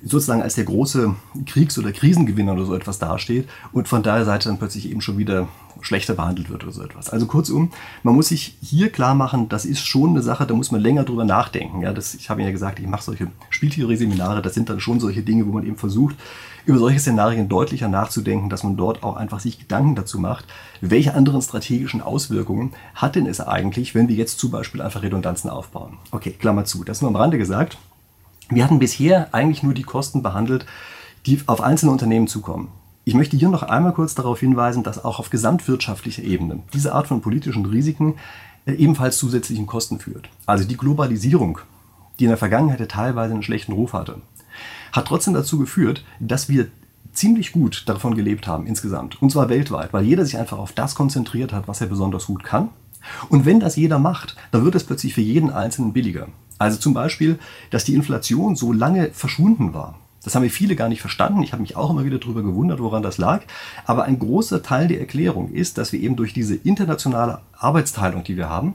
sozusagen 0.03 0.41
als 0.41 0.55
der 0.55 0.65
große 0.65 1.15
Kriegs- 1.45 1.77
oder 1.77 1.91
Krisengewinner 1.91 2.53
oder 2.53 2.65
so 2.65 2.75
etwas 2.75 2.99
dasteht 2.99 3.47
und 3.71 3.87
von 3.87 4.03
daher 4.03 4.25
Seite 4.25 4.49
dann 4.49 4.57
plötzlich 4.57 4.89
eben 4.89 5.01
schon 5.01 5.17
wieder 5.17 5.47
schlechter 5.81 6.13
behandelt 6.13 6.49
wird 6.49 6.63
oder 6.63 6.73
so 6.73 6.83
etwas. 6.83 7.09
Also 7.09 7.25
kurzum, 7.25 7.71
man 8.03 8.15
muss 8.15 8.29
sich 8.29 8.57
hier 8.61 8.91
klar 8.91 9.15
machen, 9.15 9.49
das 9.49 9.65
ist 9.65 9.85
schon 9.85 10.11
eine 10.11 10.21
Sache, 10.21 10.45
da 10.45 10.53
muss 10.53 10.71
man 10.71 10.81
länger 10.81 11.03
drüber 11.03 11.25
nachdenken. 11.25 11.81
Ja, 11.81 11.93
das, 11.93 12.15
ich 12.15 12.29
habe 12.29 12.41
Ihnen 12.41 12.47
ja 12.47 12.51
gesagt, 12.51 12.79
ich 12.79 12.87
mache 12.87 13.03
solche 13.03 13.27
Spieltheorie-Seminare, 13.49 14.41
das 14.41 14.53
sind 14.53 14.69
dann 14.69 14.79
schon 14.79 14.99
solche 14.99 15.21
Dinge, 15.21 15.47
wo 15.47 15.51
man 15.51 15.65
eben 15.65 15.77
versucht, 15.77 16.15
über 16.65 16.79
solche 16.79 16.99
Szenarien 16.99 17.47
deutlicher 17.47 17.87
nachzudenken, 17.87 18.49
dass 18.49 18.63
man 18.63 18.75
dort 18.75 19.03
auch 19.03 19.15
einfach 19.15 19.39
sich 19.39 19.59
Gedanken 19.59 19.95
dazu 19.95 20.19
macht, 20.19 20.45
welche 20.81 21.13
anderen 21.13 21.41
strategischen 21.41 22.01
Auswirkungen 22.01 22.73
hat 22.95 23.15
denn 23.15 23.27
es 23.27 23.39
eigentlich, 23.39 23.93
wenn 23.93 24.07
wir 24.07 24.15
jetzt 24.15 24.39
zum 24.39 24.51
Beispiel 24.51 24.81
einfach 24.81 25.03
Redundanzen 25.03 25.49
aufbauen. 25.49 25.97
Okay, 26.11 26.31
Klammer 26.31 26.65
zu, 26.65 26.83
das 26.83 27.01
nur 27.01 27.09
am 27.09 27.15
Rande 27.15 27.37
gesagt. 27.37 27.77
Wir 28.49 28.63
hatten 28.63 28.79
bisher 28.79 29.33
eigentlich 29.33 29.63
nur 29.63 29.73
die 29.73 29.83
Kosten 29.83 30.21
behandelt, 30.21 30.65
die 31.25 31.41
auf 31.47 31.61
einzelne 31.61 31.91
Unternehmen 31.91 32.27
zukommen. 32.27 32.69
Ich 33.07 33.13
möchte 33.13 33.37
hier 33.37 33.49
noch 33.49 33.61
einmal 33.61 33.93
kurz 33.93 34.15
darauf 34.15 34.39
hinweisen, 34.39 34.81
dass 34.81 35.05
auch 35.05 35.19
auf 35.19 35.29
gesamtwirtschaftlicher 35.29 36.23
Ebene 36.23 36.63
diese 36.73 36.95
Art 36.95 37.05
von 37.05 37.21
politischen 37.21 37.67
Risiken 37.67 38.15
äh, 38.65 38.73
ebenfalls 38.73 39.19
zusätzlichen 39.19 39.67
Kosten 39.67 39.99
führt. 39.99 40.27
Also 40.47 40.65
die 40.65 40.75
Globalisierung, 40.75 41.59
die 42.17 42.23
in 42.23 42.31
der 42.31 42.37
Vergangenheit 42.37 42.89
teilweise 42.89 43.35
einen 43.35 43.43
schlechten 43.43 43.73
Ruf 43.73 43.93
hatte, 43.93 44.21
hat 44.91 45.05
trotzdem 45.05 45.35
dazu 45.35 45.59
geführt, 45.59 46.03
dass 46.19 46.49
wir 46.49 46.67
ziemlich 47.13 47.51
gut 47.51 47.83
davon 47.85 48.15
gelebt 48.15 48.47
haben 48.47 48.65
insgesamt. 48.65 49.21
Und 49.21 49.31
zwar 49.31 49.49
weltweit, 49.49 49.93
weil 49.93 50.03
jeder 50.03 50.25
sich 50.25 50.39
einfach 50.39 50.57
auf 50.57 50.71
das 50.71 50.95
konzentriert 50.95 51.53
hat, 51.53 51.67
was 51.67 51.81
er 51.81 51.87
besonders 51.87 52.25
gut 52.25 52.43
kann. 52.43 52.69
Und 53.29 53.45
wenn 53.45 53.59
das 53.59 53.75
jeder 53.75 53.99
macht, 53.99 54.35
dann 54.49 54.65
wird 54.65 54.73
es 54.73 54.83
plötzlich 54.83 55.13
für 55.13 55.21
jeden 55.21 55.51
Einzelnen 55.51 55.93
billiger. 55.93 56.29
Also 56.57 56.79
zum 56.79 56.95
Beispiel, 56.95 57.37
dass 57.69 57.83
die 57.83 57.93
Inflation 57.93 58.55
so 58.55 58.73
lange 58.73 59.11
verschwunden 59.11 59.75
war. 59.75 59.99
Das 60.25 60.35
haben 60.35 60.43
wir 60.43 60.49
viele 60.49 60.75
gar 60.75 60.89
nicht 60.89 61.01
verstanden. 61.01 61.43
Ich 61.43 61.53
habe 61.53 61.61
mich 61.61 61.77
auch 61.77 61.91
immer 61.91 62.03
wieder 62.03 62.17
darüber 62.17 62.43
gewundert, 62.43 62.79
woran 62.79 63.03
das 63.03 63.17
lag. 63.17 63.43
Aber 63.85 64.03
ein 64.03 64.19
großer 64.19 64.63
Teil 64.63 64.87
der 64.87 64.99
Erklärung 64.99 65.51
ist, 65.51 65.77
dass 65.77 65.93
wir 65.93 66.01
eben 66.01 66.15
durch 66.15 66.33
diese 66.33 66.55
internationale 66.55 67.41
Arbeitsteilung, 67.53 68.23
die 68.23 68.35
wir 68.35 68.49
haben, 68.49 68.73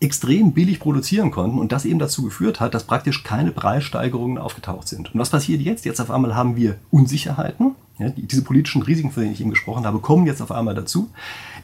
extrem 0.00 0.52
billig 0.52 0.80
produzieren 0.80 1.30
konnten 1.30 1.58
und 1.58 1.72
das 1.72 1.84
eben 1.84 1.98
dazu 1.98 2.22
geführt 2.22 2.60
hat, 2.60 2.72
dass 2.72 2.84
praktisch 2.84 3.24
keine 3.24 3.50
Preissteigerungen 3.50 4.38
aufgetaucht 4.38 4.88
sind. 4.88 5.12
Und 5.12 5.20
was 5.20 5.30
passiert 5.30 5.60
jetzt? 5.60 5.84
Jetzt 5.84 6.00
auf 6.00 6.10
einmal 6.10 6.34
haben 6.34 6.56
wir 6.56 6.76
Unsicherheiten. 6.90 7.74
Ja, 7.98 8.10
diese 8.10 8.42
politischen 8.42 8.82
Risiken, 8.82 9.10
von 9.10 9.22
denen 9.22 9.32
ich 9.32 9.40
eben 9.40 9.50
gesprochen 9.50 9.84
habe, 9.84 9.98
kommen 9.98 10.26
jetzt 10.26 10.40
auf 10.40 10.52
einmal 10.52 10.76
dazu. 10.76 11.10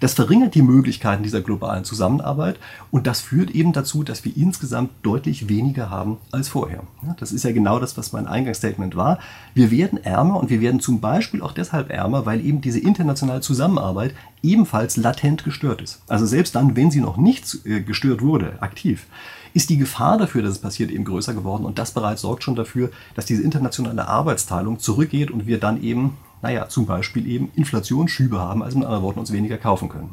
Das 0.00 0.14
verringert 0.14 0.56
die 0.56 0.62
Möglichkeiten 0.62 1.22
dieser 1.22 1.40
globalen 1.40 1.84
Zusammenarbeit 1.84 2.58
und 2.90 3.06
das 3.06 3.20
führt 3.20 3.52
eben 3.52 3.72
dazu, 3.72 4.02
dass 4.02 4.24
wir 4.24 4.36
insgesamt 4.36 4.90
deutlich 5.02 5.48
weniger 5.48 5.90
haben 5.90 6.18
als 6.32 6.48
vorher. 6.48 6.82
Ja, 7.06 7.14
das 7.20 7.30
ist 7.30 7.44
ja 7.44 7.52
genau 7.52 7.78
das, 7.78 7.96
was 7.96 8.12
mein 8.12 8.26
Eingangsstatement 8.26 8.96
war. 8.96 9.20
Wir 9.54 9.70
werden 9.70 10.02
ärmer 10.02 10.40
und 10.40 10.50
wir 10.50 10.60
werden 10.60 10.80
zum 10.80 11.00
Beispiel 11.00 11.40
auch 11.40 11.52
deshalb 11.52 11.90
ärmer, 11.90 12.26
weil 12.26 12.44
eben 12.44 12.60
diese 12.60 12.80
internationale 12.80 13.40
Zusammenarbeit 13.40 14.14
ebenfalls 14.42 14.96
latent 14.96 15.44
gestört 15.44 15.82
ist. 15.82 16.02
Also 16.08 16.26
selbst 16.26 16.56
dann, 16.56 16.74
wenn 16.74 16.90
sie 16.90 17.00
noch 17.00 17.16
nicht 17.16 17.64
äh, 17.64 17.80
gestört 17.80 18.22
wurde, 18.22 18.60
aktiv, 18.60 19.06
ist 19.54 19.70
die 19.70 19.78
Gefahr 19.78 20.18
dafür, 20.18 20.42
dass 20.42 20.52
es 20.52 20.58
passiert, 20.58 20.90
eben 20.90 21.04
größer 21.04 21.32
geworden. 21.32 21.64
Und 21.64 21.78
das 21.78 21.92
bereits 21.92 22.22
sorgt 22.22 22.42
schon 22.42 22.56
dafür, 22.56 22.90
dass 23.14 23.24
diese 23.24 23.42
internationale 23.42 24.06
Arbeitsteilung 24.08 24.80
zurückgeht 24.80 25.30
und 25.30 25.46
wir 25.46 25.60
dann 25.60 25.82
eben, 25.82 26.16
naja, 26.44 26.68
zum 26.68 26.84
Beispiel 26.84 27.26
eben 27.26 27.50
Inflationsschübe 27.56 28.38
haben, 28.38 28.62
also 28.62 28.76
mit 28.76 28.86
anderen 28.86 29.02
Worten 29.02 29.18
uns 29.18 29.32
weniger 29.32 29.56
kaufen 29.56 29.88
können. 29.88 30.10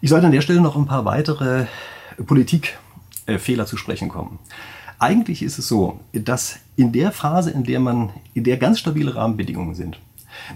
Ich 0.00 0.08
sollte 0.08 0.24
an 0.24 0.32
der 0.32 0.40
Stelle 0.40 0.62
noch 0.62 0.76
ein 0.76 0.86
paar 0.86 1.04
weitere 1.04 1.66
Politikfehler 2.26 3.66
zu 3.66 3.76
sprechen 3.76 4.08
kommen. 4.08 4.38
Eigentlich 4.98 5.42
ist 5.42 5.58
es 5.58 5.68
so, 5.68 6.00
dass 6.14 6.56
in 6.76 6.90
der 6.92 7.12
Phase, 7.12 7.50
in 7.50 7.64
der 7.64 7.80
man, 7.80 8.14
in 8.32 8.44
der 8.44 8.56
ganz 8.56 8.78
stabile 8.78 9.14
Rahmenbedingungen 9.14 9.74
sind, 9.74 10.00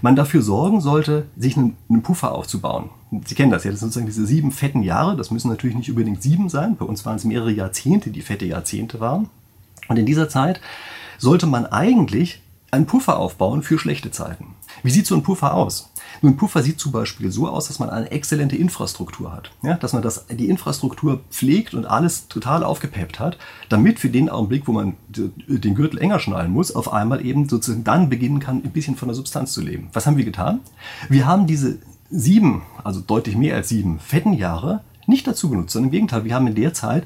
man 0.01 0.15
dafür 0.15 0.41
sorgen 0.41 0.81
sollte, 0.81 1.27
sich 1.37 1.55
einen, 1.57 1.77
einen, 1.87 2.01
Puffer 2.01 2.31
aufzubauen. 2.31 2.89
Sie 3.25 3.35
kennen 3.35 3.51
das 3.51 3.63
ja, 3.63 3.69
das 3.69 3.81
sind 3.81 3.89
sozusagen 3.89 4.07
diese 4.07 4.25
sieben 4.25 4.51
fetten 4.51 4.81
Jahre. 4.81 5.15
Das 5.15 5.29
müssen 5.29 5.49
natürlich 5.49 5.75
nicht 5.75 5.91
unbedingt 5.91 6.23
sieben 6.23 6.49
sein. 6.49 6.75
Bei 6.75 6.85
uns 6.85 7.05
waren 7.05 7.17
es 7.17 7.23
mehrere 7.23 7.51
Jahrzehnte, 7.51 8.09
die 8.09 8.21
fette 8.21 8.45
Jahrzehnte 8.45 8.99
waren. 8.99 9.29
Und 9.89 9.97
in 9.97 10.07
dieser 10.07 10.27
Zeit 10.27 10.59
sollte 11.19 11.45
man 11.45 11.67
eigentlich 11.67 12.41
einen 12.71 12.85
Puffer 12.85 13.19
aufbauen 13.19 13.61
für 13.61 13.77
schlechte 13.77 14.09
Zeiten. 14.11 14.55
Wie 14.83 14.91
sieht 14.91 15.07
so 15.07 15.15
ein 15.15 15.23
Puffer 15.23 15.53
aus? 15.53 15.91
Nun, 16.21 16.37
Puffer 16.37 16.61
sieht 16.61 16.79
zum 16.79 16.91
Beispiel 16.91 17.31
so 17.31 17.47
aus, 17.47 17.67
dass 17.67 17.79
man 17.79 17.89
eine 17.89 18.11
exzellente 18.11 18.55
Infrastruktur 18.55 19.31
hat. 19.31 19.51
Ja, 19.63 19.75
dass 19.75 19.93
man 19.93 20.01
das, 20.01 20.25
die 20.27 20.49
Infrastruktur 20.49 21.21
pflegt 21.29 21.73
und 21.73 21.85
alles 21.85 22.27
total 22.27 22.63
aufgepeppt 22.63 23.19
hat, 23.19 23.37
damit 23.69 23.99
für 23.99 24.09
den 24.09 24.29
Augenblick, 24.29 24.67
wo 24.67 24.71
man 24.71 24.95
den 25.07 25.75
Gürtel 25.75 25.99
enger 25.99 26.19
schnallen 26.19 26.51
muss, 26.51 26.75
auf 26.75 26.91
einmal 26.91 27.25
eben 27.25 27.47
sozusagen 27.47 27.83
dann 27.83 28.09
beginnen 28.09 28.39
kann, 28.39 28.63
ein 28.63 28.71
bisschen 28.71 28.95
von 28.95 29.07
der 29.07 29.15
Substanz 29.15 29.53
zu 29.53 29.61
leben. 29.61 29.89
Was 29.93 30.05
haben 30.05 30.17
wir 30.17 30.25
getan? 30.25 30.59
Wir 31.09 31.25
haben 31.25 31.47
diese 31.47 31.79
sieben, 32.09 32.63
also 32.83 32.99
deutlich 32.99 33.35
mehr 33.37 33.55
als 33.55 33.69
sieben 33.69 33.99
fetten 33.99 34.33
Jahre 34.33 34.81
nicht 35.07 35.27
dazu 35.27 35.49
genutzt, 35.49 35.73
sondern 35.73 35.89
im 35.89 35.91
Gegenteil, 35.91 36.23
wir 36.23 36.35
haben 36.35 36.47
in 36.47 36.55
der 36.55 36.73
Zeit 36.73 37.05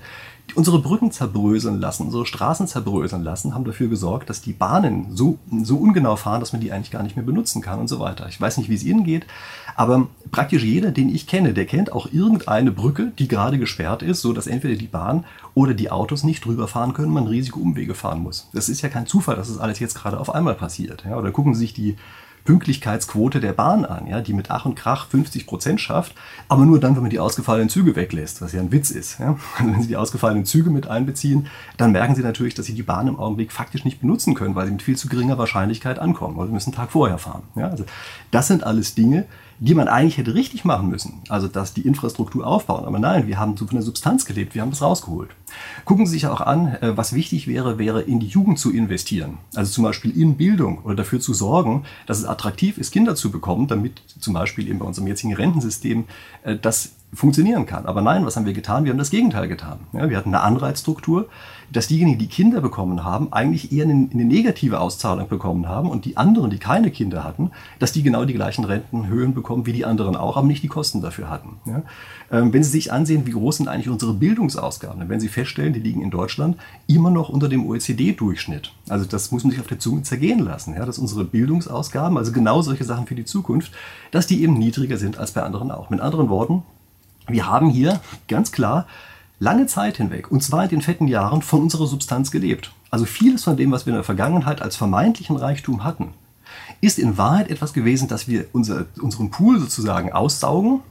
unsere 0.53 0.79
Brücken 0.79 1.11
zerbröseln 1.11 1.79
lassen, 1.79 2.03
unsere 2.03 2.25
Straßen 2.25 2.67
zerbröseln 2.67 3.23
lassen, 3.23 3.55
haben 3.55 3.65
dafür 3.65 3.87
gesorgt, 3.87 4.29
dass 4.29 4.41
die 4.41 4.53
Bahnen 4.53 5.15
so, 5.15 5.39
so 5.63 5.77
ungenau 5.77 6.15
fahren, 6.15 6.39
dass 6.39 6.53
man 6.53 6.61
die 6.61 6.71
eigentlich 6.71 6.91
gar 6.91 7.03
nicht 7.03 7.15
mehr 7.15 7.25
benutzen 7.25 7.61
kann 7.61 7.79
und 7.79 7.87
so 7.87 7.99
weiter. 7.99 8.27
Ich 8.29 8.39
weiß 8.39 8.57
nicht, 8.57 8.69
wie 8.69 8.75
es 8.75 8.83
Ihnen 8.83 9.03
geht, 9.03 9.25
aber 9.75 10.07
praktisch 10.31 10.63
jeder, 10.63 10.91
den 10.91 11.13
ich 11.13 11.27
kenne, 11.27 11.53
der 11.53 11.65
kennt 11.65 11.91
auch 11.91 12.11
irgendeine 12.11 12.71
Brücke, 12.71 13.11
die 13.17 13.27
gerade 13.27 13.57
gesperrt 13.57 14.03
ist, 14.03 14.21
so 14.21 14.33
dass 14.33 14.47
entweder 14.47 14.75
die 14.75 14.87
Bahn 14.87 15.25
oder 15.53 15.73
die 15.73 15.89
Autos 15.89 16.23
nicht 16.23 16.45
drüber 16.45 16.67
fahren 16.67 16.93
können, 16.93 17.11
man 17.11 17.27
riesige 17.27 17.59
Umwege 17.59 17.95
fahren 17.95 18.21
muss. 18.21 18.47
Das 18.53 18.69
ist 18.69 18.81
ja 18.81 18.89
kein 18.89 19.07
Zufall, 19.07 19.35
dass 19.35 19.47
das 19.47 19.57
alles 19.57 19.79
jetzt 19.79 19.95
gerade 19.95 20.19
auf 20.19 20.33
einmal 20.33 20.55
passiert. 20.55 21.03
Ja, 21.05 21.17
oder 21.17 21.31
gucken 21.31 21.53
Sie 21.55 21.61
sich 21.61 21.73
die 21.73 21.97
Pünktlichkeitsquote 22.45 23.39
der 23.39 23.53
Bahn 23.53 23.85
an, 23.85 24.07
ja, 24.07 24.21
die 24.21 24.33
mit 24.33 24.51
Ach 24.51 24.65
und 24.65 24.75
Krach 24.75 25.07
50 25.07 25.47
Prozent 25.47 25.81
schafft, 25.81 26.13
aber 26.47 26.65
nur 26.65 26.79
dann, 26.79 26.95
wenn 26.95 27.01
man 27.01 27.09
die 27.09 27.19
ausgefallenen 27.19 27.69
Züge 27.69 27.95
weglässt, 27.95 28.41
was 28.41 28.53
ja 28.53 28.61
ein 28.61 28.71
Witz 28.71 28.91
ist. 28.91 29.19
Ja. 29.19 29.37
Also 29.57 29.73
wenn 29.73 29.81
Sie 29.81 29.87
die 29.87 29.97
ausgefallenen 29.97 30.45
Züge 30.45 30.69
mit 30.69 30.87
einbeziehen, 30.87 31.47
dann 31.77 31.91
merken 31.91 32.15
Sie 32.15 32.21
natürlich, 32.21 32.53
dass 32.53 32.67
Sie 32.67 32.73
die 32.73 32.83
Bahn 32.83 33.07
im 33.07 33.19
Augenblick 33.19 33.51
faktisch 33.51 33.83
nicht 33.83 33.99
benutzen 33.99 34.35
können, 34.35 34.55
weil 34.55 34.67
sie 34.67 34.71
mit 34.71 34.83
viel 34.83 34.95
zu 34.95 35.09
geringer 35.09 35.37
Wahrscheinlichkeit 35.37 35.99
ankommen, 35.99 36.37
weil 36.37 36.47
Sie 36.47 36.53
müssen 36.53 36.69
einen 36.69 36.77
Tag 36.77 36.91
vorher 36.91 37.17
fahren. 37.17 37.43
Ja. 37.55 37.69
Also 37.69 37.83
das 38.31 38.47
sind 38.47 38.63
alles 38.63 38.95
Dinge, 38.95 39.25
die 39.59 39.73
man 39.73 39.87
eigentlich 39.87 40.17
hätte 40.17 40.33
richtig 40.33 40.65
machen 40.65 40.89
müssen. 40.89 41.21
Also, 41.29 41.47
dass 41.47 41.73
die 41.73 41.81
Infrastruktur 41.81 42.45
aufbauen. 42.45 42.85
Aber 42.85 42.99
nein, 42.99 43.27
wir 43.27 43.39
haben 43.39 43.57
von 43.57 43.67
der 43.71 43.81
Substanz 43.81 44.25
gelebt, 44.25 44.55
wir 44.55 44.61
haben 44.61 44.71
das 44.71 44.81
rausgeholt. 44.81 45.29
Gucken 45.85 46.05
Sie 46.05 46.13
sich 46.13 46.27
auch 46.27 46.41
an, 46.41 46.75
äh, 46.81 46.97
was 46.97 47.13
wichtig 47.13 47.47
wäre, 47.47 47.77
wäre 47.77 48.01
in 48.01 48.19
die 48.19 48.27
Jugend 48.27 48.59
zu 48.59 48.71
investieren. 48.71 49.37
Also 49.53 49.71
zum 49.71 49.83
Beispiel 49.83 50.11
in 50.11 50.35
Bildung 50.35 50.79
oder 50.83 50.95
dafür 50.95 51.19
zu 51.19 51.33
sorgen, 51.33 51.83
dass 52.05 52.19
es 52.19 52.25
attraktiv 52.25 52.77
ist, 52.77 52.91
Kinder 52.91 53.15
zu 53.15 53.31
bekommen, 53.31 53.67
damit 53.67 54.01
zum 54.19 54.33
Beispiel 54.33 54.67
eben 54.67 54.79
bei 54.79 54.85
unserem 54.85 55.07
jetzigen 55.07 55.33
Rentensystem 55.33 56.05
äh, 56.43 56.57
das 56.57 56.93
funktionieren 57.13 57.65
kann. 57.65 57.85
Aber 57.85 58.01
nein, 58.01 58.25
was 58.25 58.35
haben 58.35 58.45
wir 58.45 58.53
getan? 58.53 58.83
Wir 58.83 58.91
haben 58.91 58.97
das 58.97 59.09
Gegenteil 59.09 59.47
getan. 59.47 59.79
Wir 59.93 60.17
hatten 60.17 60.35
eine 60.35 60.41
Anreizstruktur, 60.41 61.29
dass 61.71 61.87
diejenigen, 61.87 62.19
die 62.19 62.27
Kinder 62.27 62.61
bekommen 62.61 63.03
haben, 63.03 63.31
eigentlich 63.31 63.71
eher 63.71 63.85
eine, 63.85 64.09
eine, 64.11 64.25
negative 64.25 64.79
Auszahlung 64.79 65.27
bekommen 65.27 65.67
haben 65.67 65.89
und 65.89 66.05
die 66.05 66.17
anderen, 66.17 66.49
die 66.49 66.57
keine 66.57 66.91
Kinder 66.91 67.23
hatten, 67.23 67.51
dass 67.79 67.91
die 67.91 68.03
genau 68.03 68.25
die 68.25 68.33
gleichen 68.33 68.65
Rentenhöhen 68.65 69.33
bekommen 69.33 69.65
wie 69.65 69.73
die 69.73 69.85
anderen 69.85 70.15
auch, 70.15 70.37
aber 70.37 70.47
nicht 70.47 70.63
die 70.63 70.67
Kosten 70.67 71.01
dafür 71.01 71.29
hatten. 71.29 71.57
Ja? 71.65 71.83
Ähm, 72.31 72.53
wenn 72.53 72.63
Sie 72.63 72.71
sich 72.71 72.91
ansehen, 72.91 73.25
wie 73.25 73.31
groß 73.31 73.57
sind 73.57 73.67
eigentlich 73.67 73.89
unsere 73.89 74.13
Bildungsausgaben, 74.13 74.99
dann 74.99 75.09
werden 75.09 75.19
Sie 75.19 75.27
feststellen, 75.27 75.73
die 75.73 75.79
liegen 75.79 76.01
in 76.01 76.11
Deutschland 76.11 76.57
immer 76.87 77.09
noch 77.09 77.29
unter 77.29 77.49
dem 77.49 77.65
OECD-Durchschnitt. 77.65 78.73
Also 78.89 79.05
das 79.05 79.31
muss 79.31 79.43
man 79.43 79.51
sich 79.51 79.59
auf 79.59 79.67
der 79.67 79.79
Zunge 79.79 80.03
zergehen 80.03 80.39
lassen, 80.39 80.75
ja? 80.75 80.85
dass 80.85 80.99
unsere 80.99 81.25
Bildungsausgaben, 81.25 82.17
also 82.17 82.31
genau 82.31 82.61
solche 82.61 82.83
Sachen 82.83 83.07
für 83.07 83.15
die 83.15 83.25
Zukunft, 83.25 83.71
dass 84.11 84.27
die 84.27 84.41
eben 84.43 84.53
niedriger 84.53 84.97
sind 84.97 85.17
als 85.17 85.31
bei 85.31 85.43
anderen 85.43 85.71
auch. 85.71 85.89
Mit 85.89 86.01
anderen 86.01 86.29
Worten, 86.29 86.63
wir 87.27 87.49
haben 87.49 87.69
hier 87.69 87.99
ganz 88.27 88.51
klar 88.51 88.85
lange 89.39 89.67
Zeit 89.67 89.97
hinweg, 89.97 90.31
und 90.31 90.43
zwar 90.43 90.63
in 90.63 90.69
den 90.69 90.81
fetten 90.81 91.07
Jahren, 91.07 91.41
von 91.41 91.61
unserer 91.61 91.87
Substanz 91.87 92.31
gelebt. 92.31 92.71
Also 92.89 93.05
vieles 93.05 93.43
von 93.43 93.57
dem, 93.57 93.71
was 93.71 93.85
wir 93.85 93.91
in 93.91 93.97
der 93.97 94.03
Vergangenheit 94.03 94.61
als 94.61 94.75
vermeintlichen 94.75 95.35
Reichtum 95.35 95.83
hatten, 95.83 96.13
ist 96.81 96.99
in 96.99 97.17
Wahrheit 97.17 97.49
etwas 97.49 97.73
gewesen, 97.73 98.07
dass 98.07 98.27
wir 98.27 98.45
unser, 98.53 98.85
unseren 99.01 99.31
Pool 99.31 99.59
sozusagen 99.59 100.13
aussaugen 100.13 100.81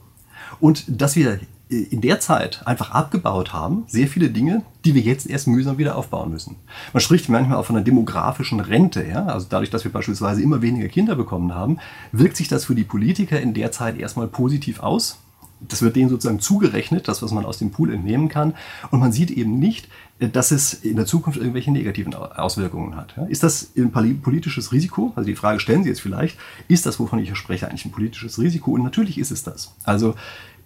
und 0.59 0.83
dass 0.87 1.15
wir 1.15 1.39
in 1.67 2.01
der 2.01 2.19
Zeit 2.19 2.61
einfach 2.67 2.91
abgebaut 2.91 3.51
haben, 3.51 3.85
sehr 3.87 4.07
viele 4.07 4.29
Dinge, 4.29 4.61
die 4.85 4.93
wir 4.93 5.01
jetzt 5.01 5.27
erst 5.27 5.47
mühsam 5.47 5.79
wieder 5.79 5.95
aufbauen 5.95 6.29
müssen. 6.29 6.57
Man 6.93 7.01
spricht 7.01 7.27
manchmal 7.27 7.57
auch 7.57 7.65
von 7.65 7.75
einer 7.75 7.83
demografischen 7.83 8.59
Rente. 8.59 9.03
Ja? 9.03 9.25
Also 9.25 9.47
dadurch, 9.49 9.71
dass 9.71 9.83
wir 9.83 9.91
beispielsweise 9.91 10.43
immer 10.43 10.61
weniger 10.61 10.87
Kinder 10.89 11.15
bekommen 11.15 11.55
haben, 11.55 11.79
wirkt 12.11 12.37
sich 12.37 12.47
das 12.47 12.65
für 12.65 12.75
die 12.75 12.83
Politiker 12.83 13.41
in 13.41 13.55
der 13.55 13.71
Zeit 13.71 13.97
erstmal 13.97 14.27
positiv 14.27 14.79
aus 14.79 15.19
das 15.59 15.81
wird 15.81 15.95
denen 15.95 16.09
sozusagen 16.09 16.39
zugerechnet, 16.39 17.07
das, 17.07 17.21
was 17.21 17.31
man 17.31 17.45
aus 17.45 17.57
dem 17.57 17.71
Pool 17.71 17.93
entnehmen 17.93 18.29
kann. 18.29 18.53
Und 18.91 18.99
man 18.99 19.11
sieht 19.11 19.31
eben 19.31 19.59
nicht, 19.59 19.87
äh, 20.19 20.29
dass 20.29 20.51
es 20.51 20.73
in 20.73 20.95
der 20.95 21.05
Zukunft 21.05 21.39
irgendwelche 21.39 21.71
negativen 21.71 22.13
Auswirkungen 22.13 22.95
hat. 22.95 23.15
Ist 23.29 23.43
das 23.43 23.71
ein 23.75 23.91
politisches 23.91 24.71
Risiko? 24.71 25.13
Also 25.15 25.27
die 25.27 25.35
Frage 25.35 25.59
stellen 25.59 25.83
Sie 25.83 25.89
jetzt 25.89 26.01
vielleicht, 26.01 26.37
ist 26.67 26.85
das, 26.85 26.99
wovon 26.99 27.19
ich 27.19 27.35
spreche, 27.35 27.67
eigentlich 27.67 27.85
ein 27.85 27.91
politisches 27.91 28.39
Risiko? 28.39 28.71
Und 28.71 28.83
natürlich 28.83 29.17
ist 29.17 29.31
es 29.31 29.43
das. 29.43 29.73
Also 29.83 30.15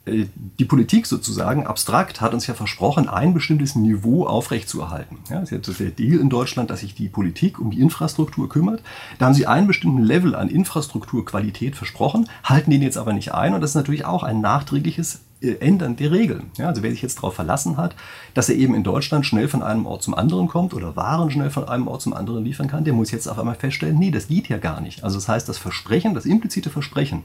die 0.10 0.66
Politik 0.66 1.06
sozusagen 1.06 1.66
abstrakt 1.66 2.22
hat 2.22 2.34
uns 2.34 2.48
ja 2.48 2.54
versprochen, 2.54 3.08
ein 3.10 3.34
bestimmtes 3.34 3.76
Niveau 3.76 4.26
aufrechtzuerhalten. 4.26 5.18
Ja, 5.30 5.42
das 5.42 5.52
ist 5.52 5.80
der 5.80 5.92
Deal 5.92 6.20
in 6.20 6.30
Deutschland, 6.30 6.70
dass 6.70 6.82
sich 6.82 6.96
die 6.96 7.10
Politik 7.10 7.60
um 7.60 7.72
die 7.72 7.80
Infrastruktur 7.80 8.50
kümmert. 8.50 8.82
Da 9.18 9.26
haben 9.26 9.34
sie 9.34 9.48
einen 9.48 9.68
bestimmten 9.68 10.04
Level 10.04 10.36
an 10.36 10.50
Infrastrukturqualität 10.50 11.76
versprochen, 11.76 12.30
halten 12.44 12.72
den 12.72 12.82
jetzt 12.82 12.98
aber 12.98 13.14
nicht 13.14 13.34
ein 13.34 13.54
und 13.54 13.62
das 13.62 13.72
ist 13.72 13.76
natürlich 13.76 14.06
auch 14.06 14.24
ein 14.24 14.42
nachträgliches 14.42 15.16
äh, 15.16 15.20
Ändern 15.42 15.96
der 15.96 16.12
Regeln. 16.12 16.52
Ja, 16.58 16.68
also 16.68 16.84
wer 16.84 16.92
sich 16.92 17.02
jetzt 17.02 17.18
darauf 17.18 17.36
verlassen 17.36 17.78
hat, 17.78 17.96
dass 18.34 18.50
er 18.50 18.56
eben 18.56 18.76
in 18.76 18.84
Deutschland 18.84 19.26
schnell 19.26 19.48
von 19.48 19.64
einem 19.64 19.86
Ort 19.86 20.04
zum 20.04 20.14
anderen 20.14 20.48
kommt 20.48 20.74
oder 20.74 20.98
Waren 20.98 21.32
schnell 21.32 21.50
von 21.50 21.68
einem 21.68 21.88
Ort 21.88 22.02
zum 22.02 22.14
anderen 22.14 22.44
liefern 22.44 22.68
kann, 22.68 22.84
der 22.84 22.94
muss 22.94 23.12
jetzt 23.12 23.28
auf 23.28 23.40
einmal 23.40 23.56
feststellen, 23.56 23.98
nee, 23.98 24.12
das 24.12 24.28
geht 24.28 24.50
ja 24.50 24.58
gar 24.58 24.82
nicht. 24.82 25.04
Also 25.04 25.18
das 25.18 25.30
heißt, 25.30 25.48
das 25.48 25.58
Versprechen, 25.58 26.14
das 26.14 26.26
implizite 26.26 26.70
Versprechen, 26.70 27.24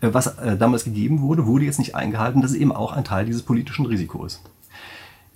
äh, 0.00 0.08
was 0.12 0.38
äh, 0.38 0.56
damals 0.56 0.84
gegeben 0.84 1.20
wurde, 1.20 1.46
wurde 1.46 1.64
jetzt 1.64 1.78
nicht 1.78 1.94
eingehalten. 1.94 2.42
Das 2.42 2.50
ist 2.50 2.58
eben 2.58 2.72
auch 2.72 2.92
ein 2.92 3.04
Teil 3.04 3.26
dieses 3.26 3.42
politischen 3.42 3.86
Risikos. 3.86 4.42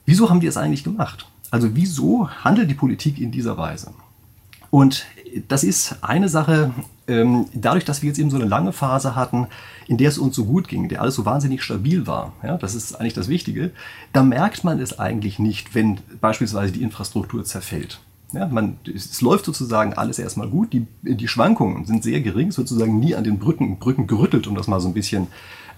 Wieso 0.05 0.29
haben 0.29 0.41
die 0.41 0.49
es 0.49 0.57
eigentlich 0.57 0.85
gemacht? 0.85 1.29
Also 1.51 1.75
wieso 1.75 2.29
handelt 2.29 2.69
die 2.69 2.75
Politik 2.75 3.21
in 3.21 3.31
dieser 3.31 3.57
Weise? 3.57 3.93
Und 4.77 5.07
das 5.49 5.65
ist 5.65 5.97
eine 6.03 6.29
Sache, 6.29 6.71
ähm, 7.09 7.47
dadurch, 7.55 7.87
dass 7.87 8.03
wir 8.03 8.09
jetzt 8.09 8.19
eben 8.19 8.29
so 8.29 8.37
eine 8.37 8.45
lange 8.45 8.73
Phase 8.73 9.17
hatten, 9.17 9.47
in 9.87 9.97
der 9.97 10.11
es 10.11 10.19
uns 10.19 10.37
so 10.37 10.45
gut 10.45 10.69
ging, 10.69 10.83
in 10.83 10.89
der 10.91 11.01
alles 11.01 11.15
so 11.15 11.25
wahnsinnig 11.25 11.63
stabil 11.63 12.07
war, 12.07 12.35
ja, 12.43 12.59
das 12.59 12.75
ist 12.75 12.95
eigentlich 12.95 13.15
das 13.15 13.29
Wichtige, 13.29 13.71
da 14.13 14.23
merkt 14.23 14.65
man 14.65 14.79
es 14.79 14.99
eigentlich 14.99 15.39
nicht, 15.39 15.75
wenn 15.75 16.01
beispielsweise 16.21 16.73
die 16.73 16.83
Infrastruktur 16.83 17.43
zerfällt. 17.43 18.01
Ja, 18.35 18.49
man, 18.49 18.77
es 18.95 19.23
läuft 19.23 19.47
sozusagen 19.47 19.95
alles 19.95 20.19
erstmal 20.19 20.49
gut, 20.49 20.75
die, 20.75 20.87
die 21.01 21.29
Schwankungen 21.29 21.87
sind 21.87 22.03
sehr 22.03 22.21
gering, 22.21 22.53
sozusagen 22.53 22.99
nie 22.99 23.15
an 23.15 23.25
den 23.25 23.39
Brücken, 23.39 23.79
Brücken 23.79 24.07
gerüttelt, 24.07 24.47
um 24.47 24.57
das 24.57 24.67
mal 24.67 24.81
so 24.81 24.89
ein 24.89 24.95
bisschen 24.95 25.29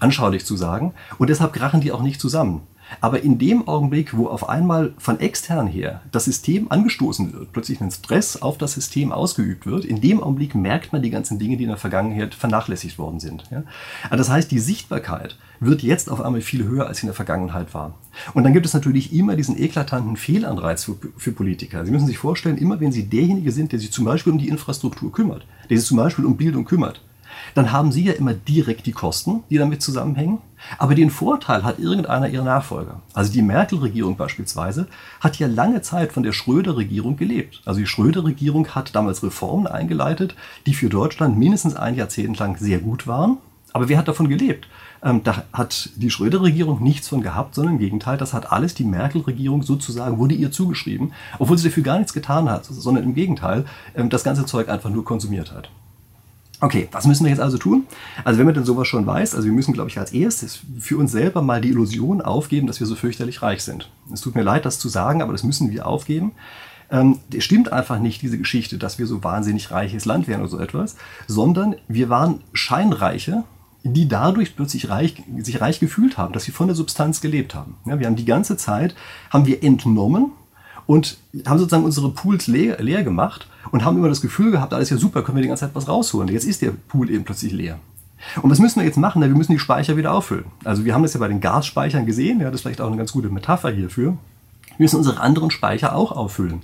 anschaulich 0.00 0.44
zu 0.44 0.56
sagen. 0.56 0.92
Und 1.18 1.30
deshalb 1.30 1.52
krachen 1.52 1.80
die 1.80 1.92
auch 1.92 2.02
nicht 2.02 2.20
zusammen. 2.20 2.62
Aber 3.00 3.22
in 3.22 3.38
dem 3.38 3.68
Augenblick, 3.68 4.16
wo 4.16 4.26
auf 4.26 4.48
einmal 4.48 4.94
von 4.98 5.20
extern 5.20 5.66
her 5.66 6.02
das 6.10 6.24
System 6.24 6.70
angestoßen 6.70 7.32
wird, 7.32 7.52
plötzlich 7.52 7.80
ein 7.80 7.90
Stress 7.90 8.40
auf 8.40 8.58
das 8.58 8.74
System 8.74 9.12
ausgeübt 9.12 9.66
wird, 9.66 9.84
in 9.84 10.00
dem 10.00 10.22
Augenblick 10.22 10.54
merkt 10.54 10.92
man 10.92 11.02
die 11.02 11.10
ganzen 11.10 11.38
Dinge, 11.38 11.56
die 11.56 11.64
in 11.64 11.68
der 11.68 11.78
Vergangenheit 11.78 12.34
vernachlässigt 12.34 12.98
worden 12.98 13.20
sind. 13.20 13.44
Ja? 13.50 13.62
Das 14.10 14.30
heißt, 14.30 14.50
die 14.50 14.58
Sichtbarkeit 14.58 15.36
wird 15.60 15.82
jetzt 15.82 16.10
auf 16.10 16.20
einmal 16.20 16.40
viel 16.40 16.64
höher, 16.64 16.86
als 16.86 16.98
sie 16.98 17.02
in 17.02 17.08
der 17.08 17.14
Vergangenheit 17.14 17.74
war. 17.74 17.94
Und 18.34 18.44
dann 18.44 18.52
gibt 18.52 18.66
es 18.66 18.74
natürlich 18.74 19.12
immer 19.12 19.36
diesen 19.36 19.58
eklatanten 19.58 20.16
Fehlanreiz 20.16 20.84
für, 20.84 20.96
für 21.16 21.32
Politiker. 21.32 21.84
Sie 21.84 21.90
müssen 21.90 22.06
sich 22.06 22.18
vorstellen, 22.18 22.58
immer 22.58 22.80
wenn 22.80 22.92
Sie 22.92 23.08
derjenige 23.08 23.52
sind, 23.52 23.72
der 23.72 23.78
sich 23.78 23.92
zum 23.92 24.04
Beispiel 24.04 24.32
um 24.32 24.38
die 24.38 24.48
Infrastruktur 24.48 25.12
kümmert, 25.12 25.46
der 25.68 25.78
sich 25.78 25.86
zum 25.86 25.96
Beispiel 25.96 26.24
um 26.24 26.36
Bildung 26.36 26.64
kümmert, 26.64 27.00
dann 27.54 27.72
haben 27.72 27.92
Sie 27.92 28.04
ja 28.04 28.12
immer 28.12 28.34
direkt 28.34 28.86
die 28.86 28.92
Kosten, 28.92 29.42
die 29.50 29.58
damit 29.58 29.82
zusammenhängen. 29.82 30.38
Aber 30.78 30.94
den 30.94 31.10
Vorteil 31.10 31.62
hat 31.62 31.78
irgendeiner 31.78 32.28
Ihrer 32.28 32.44
Nachfolger. 32.44 33.00
Also 33.14 33.32
die 33.32 33.42
Merkel-Regierung 33.42 34.16
beispielsweise 34.16 34.88
hat 35.20 35.38
ja 35.38 35.46
lange 35.46 35.82
Zeit 35.82 36.12
von 36.12 36.22
der 36.22 36.32
Schröder-Regierung 36.32 37.16
gelebt. 37.16 37.62
Also 37.64 37.80
die 37.80 37.86
Schröder-Regierung 37.86 38.68
hat 38.68 38.94
damals 38.94 39.22
Reformen 39.22 39.66
eingeleitet, 39.66 40.34
die 40.66 40.74
für 40.74 40.88
Deutschland 40.88 41.38
mindestens 41.38 41.76
ein 41.76 41.94
Jahrzehnt 41.94 42.38
lang 42.38 42.56
sehr 42.56 42.78
gut 42.78 43.06
waren. 43.06 43.38
Aber 43.72 43.88
wer 43.88 43.98
hat 43.98 44.08
davon 44.08 44.28
gelebt? 44.28 44.66
Ähm, 45.02 45.22
da 45.22 45.44
hat 45.52 45.90
die 45.96 46.10
Schröder-Regierung 46.10 46.82
nichts 46.82 47.08
von 47.08 47.22
gehabt, 47.22 47.54
sondern 47.54 47.74
im 47.74 47.80
Gegenteil, 47.80 48.16
das 48.16 48.34
hat 48.34 48.50
alles 48.50 48.74
die 48.74 48.84
Merkel-Regierung 48.84 49.62
sozusagen, 49.62 50.18
wurde 50.18 50.34
ihr 50.34 50.50
zugeschrieben, 50.50 51.12
obwohl 51.38 51.58
sie 51.58 51.68
dafür 51.68 51.82
gar 51.82 51.98
nichts 51.98 52.12
getan 52.12 52.50
hat, 52.50 52.64
sondern 52.64 53.04
im 53.04 53.14
Gegenteil 53.14 53.64
ähm, 53.94 54.10
das 54.10 54.24
ganze 54.24 54.46
Zeug 54.46 54.68
einfach 54.68 54.90
nur 54.90 55.04
konsumiert 55.04 55.52
hat. 55.52 55.70
Okay, 56.60 56.88
was 56.90 57.06
müssen 57.06 57.24
wir 57.24 57.30
jetzt 57.30 57.40
also 57.40 57.56
tun? 57.56 57.86
Also 58.24 58.38
wenn 58.38 58.46
man 58.46 58.54
denn 58.54 58.64
sowas 58.64 58.88
schon 58.88 59.06
weiß, 59.06 59.34
also 59.36 59.46
wir 59.46 59.52
müssen, 59.52 59.74
glaube 59.74 59.90
ich, 59.90 59.98
als 59.98 60.12
erstes 60.12 60.60
für 60.80 60.96
uns 60.96 61.12
selber 61.12 61.40
mal 61.40 61.60
die 61.60 61.68
Illusion 61.68 62.20
aufgeben, 62.20 62.66
dass 62.66 62.80
wir 62.80 62.86
so 62.86 62.96
fürchterlich 62.96 63.42
reich 63.42 63.62
sind. 63.62 63.90
Es 64.12 64.22
tut 64.22 64.34
mir 64.34 64.42
leid, 64.42 64.64
das 64.64 64.80
zu 64.80 64.88
sagen, 64.88 65.22
aber 65.22 65.32
das 65.32 65.44
müssen 65.44 65.70
wir 65.70 65.86
aufgeben. 65.86 66.32
Ähm, 66.90 67.20
es 67.32 67.44
stimmt 67.44 67.72
einfach 67.72 68.00
nicht, 68.00 68.22
diese 68.22 68.38
Geschichte, 68.38 68.76
dass 68.76 68.98
wir 68.98 69.06
so 69.06 69.22
wahnsinnig 69.22 69.70
reiches 69.70 70.04
Land 70.04 70.26
wären 70.26 70.40
oder 70.40 70.50
so 70.50 70.58
etwas, 70.58 70.96
sondern 71.28 71.76
wir 71.86 72.08
waren 72.08 72.40
Scheinreiche, 72.52 73.44
die 73.84 74.08
dadurch 74.08 74.56
plötzlich 74.56 74.88
reich, 74.88 75.22
sich 75.38 75.60
reich 75.60 75.78
gefühlt 75.78 76.18
haben, 76.18 76.32
dass 76.32 76.44
sie 76.44 76.52
von 76.52 76.66
der 76.66 76.74
Substanz 76.74 77.20
gelebt 77.20 77.54
haben. 77.54 77.76
Ja, 77.84 78.00
wir 78.00 78.06
haben 78.06 78.16
die 78.16 78.24
ganze 78.24 78.56
Zeit, 78.56 78.96
haben 79.30 79.46
wir 79.46 79.62
entnommen 79.62 80.32
und 80.88 81.18
haben 81.46 81.58
sozusagen 81.58 81.84
unsere 81.84 82.10
Pools 82.10 82.46
leer, 82.46 82.82
leer 82.82 83.04
gemacht 83.04 83.46
und 83.70 83.84
haben 83.84 83.98
immer 83.98 84.08
das 84.08 84.22
Gefühl 84.22 84.50
gehabt, 84.50 84.72
alles 84.72 84.88
ja 84.88 84.96
super, 84.96 85.22
können 85.22 85.36
wir 85.36 85.42
die 85.42 85.48
ganze 85.48 85.66
Zeit 85.66 85.74
was 85.74 85.86
rausholen. 85.86 86.32
Jetzt 86.32 86.46
ist 86.46 86.62
der 86.62 86.70
Pool 86.70 87.10
eben 87.10 87.24
plötzlich 87.24 87.52
leer. 87.52 87.78
Und 88.40 88.50
was 88.50 88.58
müssen 88.58 88.80
wir 88.80 88.86
jetzt 88.86 88.96
machen? 88.96 89.20
wir 89.20 89.28
müssen 89.28 89.52
die 89.52 89.58
Speicher 89.58 89.98
wieder 89.98 90.12
auffüllen. 90.14 90.46
Also 90.64 90.86
wir 90.86 90.94
haben 90.94 91.02
das 91.02 91.12
ja 91.12 91.20
bei 91.20 91.28
den 91.28 91.40
Gasspeichern 91.40 92.06
gesehen, 92.06 92.40
ja, 92.40 92.46
das 92.46 92.56
ist 92.56 92.60
vielleicht 92.62 92.80
auch 92.80 92.86
eine 92.86 92.96
ganz 92.96 93.12
gute 93.12 93.28
Metapher 93.28 93.70
hierfür. 93.70 94.16
Wir 94.78 94.84
müssen 94.84 94.96
unsere 94.96 95.20
anderen 95.20 95.50
Speicher 95.50 95.94
auch 95.94 96.12
auffüllen. 96.12 96.62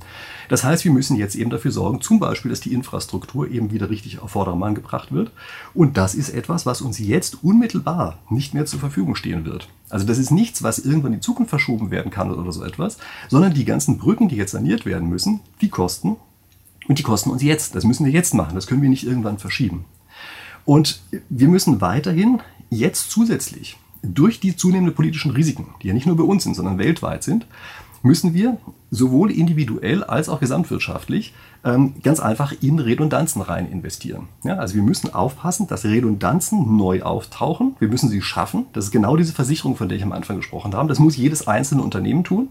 Das 0.48 0.62
heißt, 0.62 0.84
wir 0.84 0.92
müssen 0.92 1.16
jetzt 1.16 1.34
eben 1.34 1.50
dafür 1.50 1.72
sorgen, 1.72 2.00
zum 2.00 2.20
Beispiel, 2.20 2.50
dass 2.50 2.60
die 2.60 2.72
Infrastruktur 2.72 3.50
eben 3.50 3.72
wieder 3.72 3.90
richtig 3.90 4.20
auf 4.20 4.30
Vordermann 4.30 4.74
gebracht 4.74 5.10
wird. 5.10 5.32
Und 5.74 5.96
das 5.96 6.14
ist 6.14 6.28
etwas, 6.28 6.64
was 6.64 6.80
uns 6.80 6.98
jetzt 6.98 7.42
unmittelbar 7.42 8.18
nicht 8.30 8.54
mehr 8.54 8.66
zur 8.66 8.78
Verfügung 8.78 9.16
stehen 9.16 9.44
wird. 9.44 9.68
Also 9.90 10.06
das 10.06 10.18
ist 10.18 10.30
nichts, 10.30 10.62
was 10.62 10.78
irgendwann 10.78 11.12
in 11.12 11.18
die 11.18 11.24
Zukunft 11.24 11.50
verschoben 11.50 11.90
werden 11.90 12.12
kann 12.12 12.30
oder 12.30 12.52
so 12.52 12.62
etwas, 12.62 12.98
sondern 13.28 13.52
die 13.52 13.64
ganzen 13.64 13.98
Brücken, 13.98 14.28
die 14.28 14.36
jetzt 14.36 14.52
saniert 14.52 14.86
werden 14.86 15.08
müssen, 15.08 15.40
die 15.60 15.68
kosten. 15.68 16.16
Und 16.86 16.98
die 16.98 17.02
kosten 17.02 17.30
uns 17.30 17.42
jetzt. 17.42 17.74
Das 17.74 17.84
müssen 17.84 18.06
wir 18.06 18.12
jetzt 18.12 18.34
machen. 18.34 18.54
Das 18.54 18.66
können 18.66 18.82
wir 18.82 18.90
nicht 18.90 19.06
irgendwann 19.06 19.38
verschieben. 19.38 19.86
Und 20.64 21.00
wir 21.30 21.48
müssen 21.48 21.80
weiterhin 21.80 22.40
jetzt 22.70 23.10
zusätzlich 23.10 23.76
durch 24.02 24.38
die 24.40 24.54
zunehmenden 24.54 24.94
politischen 24.94 25.30
Risiken, 25.30 25.66
die 25.82 25.88
ja 25.88 25.94
nicht 25.94 26.06
nur 26.06 26.16
bei 26.16 26.22
uns 26.22 26.44
sind, 26.44 26.54
sondern 26.54 26.78
weltweit 26.78 27.22
sind, 27.22 27.46
müssen 28.04 28.34
wir 28.34 28.58
sowohl 28.90 29.32
individuell 29.32 30.04
als 30.04 30.28
auch 30.28 30.38
gesamtwirtschaftlich 30.38 31.34
ähm, 31.64 31.94
ganz 32.02 32.20
einfach 32.20 32.52
in 32.60 32.78
Redundanzen 32.78 33.40
rein 33.40 33.70
investieren. 33.70 34.28
Ja, 34.44 34.56
also 34.56 34.74
wir 34.74 34.82
müssen 34.82 35.12
aufpassen, 35.12 35.66
dass 35.66 35.84
Redundanzen 35.84 36.76
neu 36.76 37.02
auftauchen. 37.02 37.74
Wir 37.78 37.88
müssen 37.88 38.10
sie 38.10 38.22
schaffen. 38.22 38.66
Das 38.74 38.84
ist 38.84 38.90
genau 38.90 39.16
diese 39.16 39.32
Versicherung, 39.32 39.74
von 39.74 39.88
der 39.88 39.96
ich 39.96 40.04
am 40.04 40.12
Anfang 40.12 40.36
gesprochen 40.36 40.74
habe. 40.74 40.88
Das 40.88 40.98
muss 40.98 41.16
jedes 41.16 41.48
einzelne 41.48 41.82
Unternehmen 41.82 42.24
tun. 42.24 42.50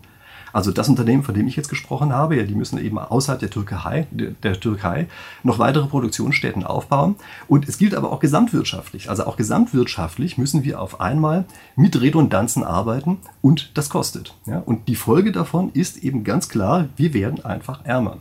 Also 0.53 0.71
das 0.71 0.87
Unternehmen, 0.87 1.23
von 1.23 1.35
dem 1.35 1.47
ich 1.47 1.55
jetzt 1.55 1.67
gesprochen 1.67 2.13
habe, 2.13 2.37
ja, 2.37 2.43
die 2.43 2.55
müssen 2.55 2.77
eben 2.77 2.99
außerhalb 2.99 3.39
der 3.39 3.49
Türkei, 3.49 4.07
der, 4.11 4.59
Türkei 4.59 5.07
noch 5.41 5.59
weitere 5.59 5.87
Produktionsstätten 5.87 6.63
aufbauen. 6.63 7.15
Und 7.47 7.67
es 7.67 7.77
gilt 7.77 7.95
aber 7.95 8.11
auch 8.11 8.19
gesamtwirtschaftlich. 8.19 9.09
Also 9.09 9.25
auch 9.25 9.35
gesamtwirtschaftlich 9.35 10.37
müssen 10.37 10.63
wir 10.63 10.79
auf 10.79 11.01
einmal 11.01 11.45
mit 11.75 11.99
Redundanzen 11.99 12.63
arbeiten 12.63 13.17
und 13.41 13.71
das 13.73 13.89
kostet. 13.89 14.35
Ja? 14.45 14.59
Und 14.59 14.87
die 14.87 14.95
Folge 14.95 15.31
davon 15.31 15.71
ist 15.73 15.97
eben 15.97 16.23
ganz 16.23 16.47
klar, 16.47 16.87
wir 16.95 17.13
werden 17.13 17.43
einfach 17.43 17.83
ärmer. 17.83 18.17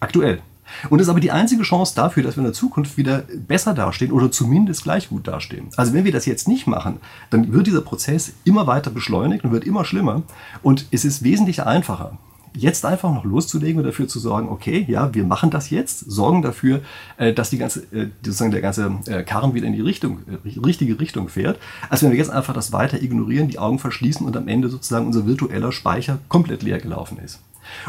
Aktuell. 0.00 0.42
Und 0.90 0.98
das 0.98 1.06
ist 1.06 1.10
aber 1.10 1.20
die 1.20 1.30
einzige 1.30 1.62
Chance 1.62 1.94
dafür, 1.94 2.22
dass 2.22 2.36
wir 2.36 2.40
in 2.40 2.44
der 2.44 2.52
Zukunft 2.52 2.96
wieder 2.96 3.24
besser 3.46 3.74
dastehen 3.74 4.12
oder 4.12 4.30
zumindest 4.30 4.84
gleich 4.84 5.08
gut 5.08 5.26
dastehen. 5.26 5.68
Also 5.76 5.92
wenn 5.92 6.04
wir 6.04 6.12
das 6.12 6.26
jetzt 6.26 6.48
nicht 6.48 6.66
machen, 6.66 6.98
dann 7.30 7.52
wird 7.52 7.66
dieser 7.66 7.80
Prozess 7.80 8.32
immer 8.44 8.66
weiter 8.66 8.90
beschleunigt 8.90 9.44
und 9.44 9.52
wird 9.52 9.64
immer 9.64 9.84
schlimmer. 9.84 10.22
Und 10.62 10.86
es 10.90 11.04
ist 11.04 11.22
wesentlich 11.22 11.62
einfacher, 11.62 12.18
jetzt 12.58 12.84
einfach 12.84 13.12
noch 13.12 13.24
loszulegen 13.24 13.78
und 13.78 13.84
dafür 13.84 14.08
zu 14.08 14.18
sorgen, 14.18 14.48
okay, 14.48 14.84
ja, 14.88 15.14
wir 15.14 15.24
machen 15.24 15.50
das 15.50 15.70
jetzt, 15.70 15.98
sorgen 16.10 16.42
dafür, 16.42 16.80
äh, 17.16 17.32
dass 17.32 17.50
die 17.50 17.58
ganze, 17.58 17.80
äh, 17.92 18.08
sozusagen 18.22 18.50
der 18.50 18.60
ganze 18.60 18.98
äh, 19.06 19.22
Karren 19.22 19.54
wieder 19.54 19.66
in 19.66 19.72
die 19.72 19.80
Richtung, 19.80 20.20
richtige 20.44 20.98
Richtung 20.98 21.28
fährt, 21.28 21.58
als 21.88 22.02
wenn 22.02 22.10
wir 22.10 22.18
jetzt 22.18 22.30
einfach 22.30 22.54
das 22.54 22.72
weiter 22.72 23.00
ignorieren, 23.00 23.48
die 23.48 23.58
Augen 23.58 23.78
verschließen 23.78 24.26
und 24.26 24.36
am 24.36 24.48
Ende 24.48 24.68
sozusagen 24.68 25.06
unser 25.06 25.26
virtueller 25.26 25.72
Speicher 25.72 26.18
komplett 26.28 26.62
leer 26.62 26.78
gelaufen 26.78 27.18
ist. 27.18 27.40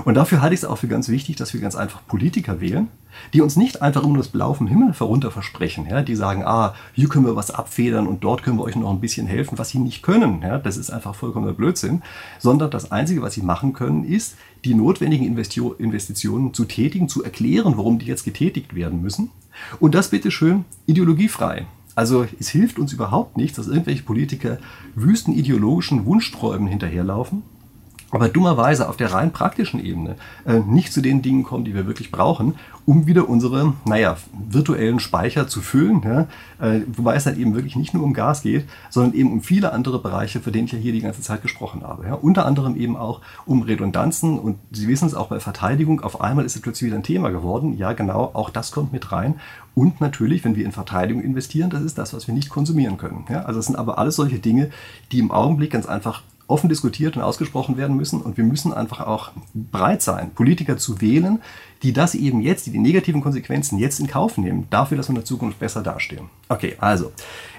Und 0.05 0.15
dafür 0.15 0.41
halte 0.41 0.53
ich 0.53 0.61
es 0.61 0.65
auch 0.65 0.77
für 0.77 0.87
ganz 0.87 1.09
wichtig, 1.09 1.35
dass 1.35 1.53
wir 1.53 1.61
ganz 1.61 1.75
einfach 1.75 2.05
Politiker 2.07 2.61
wählen, 2.61 2.87
die 3.33 3.41
uns 3.41 3.55
nicht 3.55 3.81
einfach 3.81 4.03
um 4.03 4.15
das 4.15 4.29
Blau 4.29 4.53
vom 4.53 4.67
Himmel 4.67 4.93
herunter 4.93 5.31
versprechen, 5.31 5.87
ja, 5.89 6.01
die 6.01 6.15
sagen, 6.15 6.43
ah, 6.45 6.73
hier 6.93 7.09
können 7.09 7.25
wir 7.25 7.35
was 7.35 7.51
abfedern 7.51 8.07
und 8.07 8.23
dort 8.23 8.43
können 8.43 8.57
wir 8.57 8.63
euch 8.63 8.75
noch 8.75 8.91
ein 8.91 9.01
bisschen 9.01 9.27
helfen, 9.27 9.57
was 9.57 9.69
sie 9.69 9.79
nicht 9.79 10.03
können. 10.03 10.41
Ja, 10.41 10.57
das 10.57 10.77
ist 10.77 10.89
einfach 10.89 11.15
vollkommener 11.15 11.53
Blödsinn, 11.53 12.01
sondern 12.37 12.71
das 12.71 12.91
Einzige, 12.91 13.21
was 13.21 13.33
sie 13.33 13.41
machen 13.41 13.73
können, 13.73 14.03
ist, 14.03 14.35
die 14.65 14.73
notwendigen 14.73 15.25
Investitionen 15.25 16.53
zu 16.53 16.65
tätigen, 16.65 17.09
zu 17.09 17.23
erklären, 17.23 17.77
warum 17.77 17.99
die 17.99 18.05
jetzt 18.05 18.25
getätigt 18.25 18.75
werden 18.75 19.01
müssen. 19.01 19.31
Und 19.79 19.95
das 19.95 20.09
bitte 20.09 20.31
schön 20.31 20.65
ideologiefrei. 20.85 21.65
Also 21.95 22.25
es 22.39 22.47
hilft 22.47 22.79
uns 22.79 22.93
überhaupt 22.93 23.35
nichts, 23.35 23.57
dass 23.57 23.67
irgendwelche 23.67 24.03
Politiker 24.03 24.57
wüsten 24.95 25.33
ideologischen 25.33 26.05
Wunschträumen 26.05 26.67
hinterherlaufen, 26.67 27.43
aber 28.11 28.29
dummerweise 28.29 28.89
auf 28.89 28.97
der 28.97 29.13
rein 29.13 29.31
praktischen 29.31 29.83
Ebene 29.83 30.15
äh, 30.45 30.59
nicht 30.59 30.91
zu 30.91 31.01
den 31.01 31.21
Dingen 31.21 31.43
kommen, 31.43 31.65
die 31.65 31.75
wir 31.75 31.85
wirklich 31.85 32.11
brauchen, 32.11 32.55
um 32.85 33.05
wieder 33.05 33.29
unsere, 33.29 33.73
naja, 33.85 34.17
virtuellen 34.33 34.99
Speicher 34.99 35.47
zu 35.47 35.61
füllen. 35.61 36.01
Ja? 36.03 36.21
Äh, 36.59 36.81
wobei 36.87 37.15
es 37.15 37.25
dann 37.25 37.39
eben 37.39 37.53
wirklich 37.53 37.75
nicht 37.75 37.93
nur 37.93 38.03
um 38.03 38.13
Gas 38.13 38.41
geht, 38.41 38.67
sondern 38.89 39.13
eben 39.13 39.31
um 39.31 39.41
viele 39.41 39.73
andere 39.73 39.99
Bereiche, 39.99 40.39
für 40.39 40.51
den 40.51 40.65
ich 40.65 40.71
ja 40.71 40.79
hier 40.79 40.91
die 40.91 41.01
ganze 41.01 41.21
Zeit 41.21 41.43
gesprochen 41.43 41.83
habe. 41.83 42.07
Ja? 42.07 42.15
Unter 42.15 42.45
anderem 42.47 42.75
eben 42.75 42.97
auch 42.97 43.21
um 43.45 43.61
Redundanzen 43.61 44.39
und 44.39 44.57
Sie 44.71 44.87
wissen 44.87 45.05
es 45.05 45.13
auch 45.13 45.27
bei 45.27 45.39
Verteidigung, 45.39 46.01
auf 46.01 46.21
einmal 46.21 46.45
ist 46.45 46.55
es 46.55 46.61
plötzlich 46.61 46.87
wieder 46.87 46.97
ein 46.97 47.03
Thema 47.03 47.29
geworden. 47.29 47.77
Ja, 47.77 47.93
genau, 47.93 48.31
auch 48.33 48.49
das 48.49 48.71
kommt 48.71 48.91
mit 48.91 49.11
rein. 49.11 49.35
Und 49.75 50.01
natürlich, 50.01 50.43
wenn 50.43 50.55
wir 50.55 50.65
in 50.65 50.71
Verteidigung 50.71 51.21
investieren, 51.21 51.69
das 51.69 51.83
ist 51.83 51.97
das, 51.97 52.13
was 52.13 52.27
wir 52.27 52.33
nicht 52.33 52.49
konsumieren 52.49 52.97
können. 52.97 53.25
Ja? 53.29 53.43
Also 53.43 53.59
es 53.59 53.67
sind 53.67 53.75
aber 53.75 53.99
alles 53.99 54.15
solche 54.15 54.39
Dinge, 54.39 54.71
die 55.11 55.19
im 55.19 55.31
Augenblick 55.31 55.71
ganz 55.71 55.85
einfach 55.85 56.23
offen 56.49 56.69
diskutiert 56.69 57.15
und 57.15 57.23
ausgesprochen 57.23 57.77
werden 57.77 57.95
müssen. 57.95 58.21
Und 58.21 58.37
wir 58.37 58.43
müssen 58.43 58.73
einfach 58.73 59.01
auch 59.01 59.31
bereit 59.53 60.01
sein, 60.01 60.31
Politiker 60.31 60.77
zu 60.77 61.01
wählen, 61.01 61.41
die 61.83 61.93
das 61.93 62.15
eben 62.15 62.41
jetzt, 62.41 62.65
die 62.65 62.71
die 62.71 62.79
negativen 62.79 63.21
Konsequenzen 63.21 63.77
jetzt 63.77 63.99
in 63.99 64.07
Kauf 64.07 64.37
nehmen, 64.37 64.67
dafür, 64.69 64.97
dass 64.97 65.07
wir 65.07 65.11
in 65.11 65.15
der 65.15 65.25
Zukunft 65.25 65.59
besser 65.59 65.81
dastehen. 65.81 66.29
Okay, 66.49 66.75
also, 66.79 67.11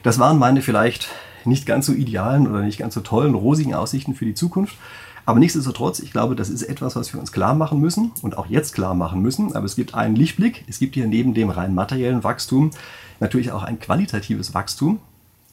das 0.03 0.19
waren 0.19 0.39
meine 0.39 0.63
vielleicht 0.63 1.09
nicht 1.45 1.67
ganz 1.67 1.87
so 1.87 1.93
idealen 1.93 2.47
oder 2.47 2.63
nicht 2.63 2.79
ganz 2.79 2.95
so 2.95 3.01
tollen, 3.01 3.35
rosigen 3.35 3.75
Aussichten 3.75 4.15
für 4.15 4.27
die 4.27 4.35
Zukunft. 4.35 4.77
Aber 5.25 5.39
nichtsdestotrotz, 5.39 6.01
ich 6.01 6.11
glaube, 6.13 6.35
das 6.35 6.51
ist 6.51 6.63
etwas, 6.63 6.97
was 6.97 7.13
wir 7.13 7.21
uns 7.21 7.31
klar 7.31 7.55
machen 7.55 7.81
müssen 7.81 8.11
und 8.23 8.37
auch 8.37 8.47
jetzt 8.47 8.75
klar 8.75 8.95
machen 8.95 9.23
müssen. 9.23 9.55
Aber 9.55 9.67
es 9.67 9.77
gibt 9.77 9.95
einen 9.95 10.17
Lichtblick. 10.17 10.65
Es 10.67 10.79
gibt 10.79 10.95
hier 10.95 11.07
neben 11.07 11.35
dem 11.35 11.51
rein 11.51 11.75
materiellen 11.75 12.25
Wachstum 12.25 12.71
natürlich 13.21 13.53
auch 13.53 13.63
ein 13.63 13.79
qualitatives 13.79 14.55
Wachstum. 14.55 14.99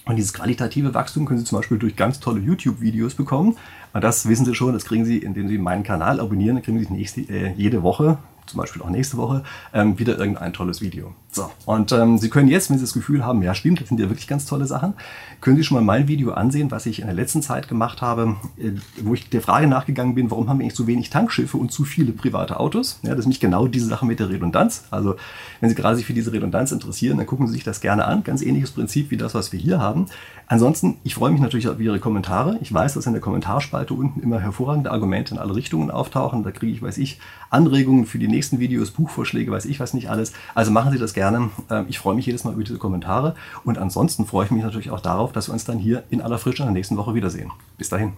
Und 0.07 0.15
dieses 0.15 0.33
qualitative 0.33 0.93
Wachstum 0.93 1.25
können 1.25 1.39
Sie 1.39 1.45
zum 1.45 1.59
Beispiel 1.59 1.77
durch 1.77 1.95
ganz 1.95 2.19
tolle 2.19 2.39
YouTube-Videos 2.39 3.15
bekommen. 3.15 3.57
Und 3.93 4.03
das 4.03 4.27
wissen 4.27 4.45
Sie 4.45 4.55
schon, 4.55 4.73
das 4.73 4.85
kriegen 4.85 5.05
Sie, 5.05 5.17
indem 5.17 5.47
Sie 5.47 5.57
meinen 5.57 5.83
Kanal 5.83 6.19
abonnieren. 6.19 6.55
Dann 6.55 6.63
kriegen 6.63 6.79
Sie 6.79 6.91
nächste, 6.93 7.21
äh, 7.21 7.53
jede 7.57 7.83
Woche 7.83 8.17
zum 8.47 8.59
Beispiel 8.59 8.81
auch 8.81 8.89
nächste 8.89 9.17
Woche, 9.17 9.43
ähm, 9.73 9.99
wieder 9.99 10.17
irgendein 10.17 10.53
tolles 10.53 10.81
Video. 10.81 11.13
So, 11.31 11.51
und 11.65 11.91
ähm, 11.91 12.17
Sie 12.17 12.29
können 12.29 12.47
jetzt, 12.47 12.69
wenn 12.69 12.77
Sie 12.77 12.83
das 12.83 12.93
Gefühl 12.93 13.23
haben, 13.23 13.43
ja 13.43 13.53
stimmt, 13.53 13.81
das 13.81 13.89
sind 13.89 13.99
ja 13.99 14.09
wirklich 14.09 14.27
ganz 14.27 14.45
tolle 14.45 14.65
Sachen, 14.65 14.93
können 15.41 15.57
Sie 15.57 15.63
schon 15.63 15.75
mal 15.75 15.83
mein 15.83 16.07
Video 16.07 16.31
ansehen, 16.31 16.71
was 16.71 16.85
ich 16.85 16.99
in 16.99 17.05
der 17.05 17.15
letzten 17.15 17.41
Zeit 17.41 17.67
gemacht 17.67 18.01
habe, 18.01 18.37
äh, 18.57 18.71
wo 19.03 19.13
ich 19.13 19.29
der 19.29 19.41
Frage 19.41 19.67
nachgegangen 19.67 20.15
bin, 20.15 20.31
warum 20.31 20.49
haben 20.49 20.59
wir 20.59 20.63
eigentlich 20.63 20.75
so 20.75 20.87
wenig 20.87 21.09
Tankschiffe 21.09 21.57
und 21.57 21.71
zu 21.71 21.83
viele 21.83 22.11
private 22.11 22.59
Autos? 22.59 22.99
Ja, 23.03 23.11
das 23.11 23.19
ist 23.19 23.25
nämlich 23.25 23.39
genau 23.39 23.67
diese 23.67 23.87
Sache 23.87 24.05
mit 24.05 24.19
der 24.19 24.29
Redundanz. 24.29 24.85
Also 24.89 25.15
wenn 25.59 25.69
Sie 25.69 25.75
gerade 25.75 25.95
sich 25.95 26.05
für 26.05 26.13
diese 26.13 26.33
Redundanz 26.33 26.71
interessieren, 26.71 27.17
dann 27.17 27.27
gucken 27.27 27.47
Sie 27.47 27.53
sich 27.53 27.63
das 27.63 27.81
gerne 27.81 28.05
an. 28.05 28.23
Ganz 28.23 28.41
ähnliches 28.41 28.71
Prinzip 28.71 29.11
wie 29.11 29.17
das, 29.17 29.35
was 29.35 29.51
wir 29.51 29.59
hier 29.59 29.79
haben. 29.79 30.07
Ansonsten, 30.49 30.95
ich 31.03 31.13
freue 31.13 31.31
mich 31.31 31.41
natürlich 31.41 31.67
auf 31.67 31.79
Ihre 31.79 31.99
Kommentare. 31.99 32.57
Ich 32.61 32.73
weiß, 32.73 32.93
dass 32.93 33.05
in 33.05 33.11
der 33.11 33.21
Kommentarspalte 33.21 33.93
unten 33.93 34.21
immer 34.21 34.39
hervorragende 34.39 34.91
Argumente 34.91 35.35
in 35.35 35.39
alle 35.39 35.53
Richtungen 35.53 35.91
auftauchen. 35.91 36.43
Da 36.43 36.51
kriege 36.51 36.71
ich, 36.71 36.81
weiß 36.81 36.97
ich, 36.99 37.19
Anregungen 37.49 38.05
für 38.05 38.17
die 38.17 38.29
nächsten 38.29 38.59
Videos, 38.59 38.91
Buchvorschläge, 38.91 39.51
weiß 39.51 39.65
ich 39.65 39.81
was 39.81 39.93
nicht 39.93 40.09
alles. 40.09 40.31
Also 40.55 40.71
machen 40.71 40.93
Sie 40.93 40.99
das 40.99 41.13
gerne. 41.13 41.49
Ähm, 41.69 41.85
ich 41.89 41.99
freue 41.99 42.15
mich 42.15 42.25
jedes 42.25 42.45
Mal 42.45 42.53
über 42.53 42.63
diese 42.63 42.77
Kommentare. 42.77 43.35
Und 43.65 43.77
ansonsten 43.77 44.25
freue 44.25 44.45
ich 44.45 44.51
mich 44.51 44.63
natürlich 44.63 44.89
auch 44.89 45.01
darauf, 45.01 45.33
dass 45.33 45.49
wir 45.49 45.53
uns 45.53 45.65
dann 45.65 45.79
hier 45.79 46.03
in 46.09 46.21
aller 46.21 46.37
Frische 46.37 46.63
in 46.63 46.67
der 46.67 46.73
nächsten 46.73 46.95
Woche 46.95 47.13
wiedersehen. 47.13 47.51
Bis 47.77 47.89
dahin. 47.89 48.13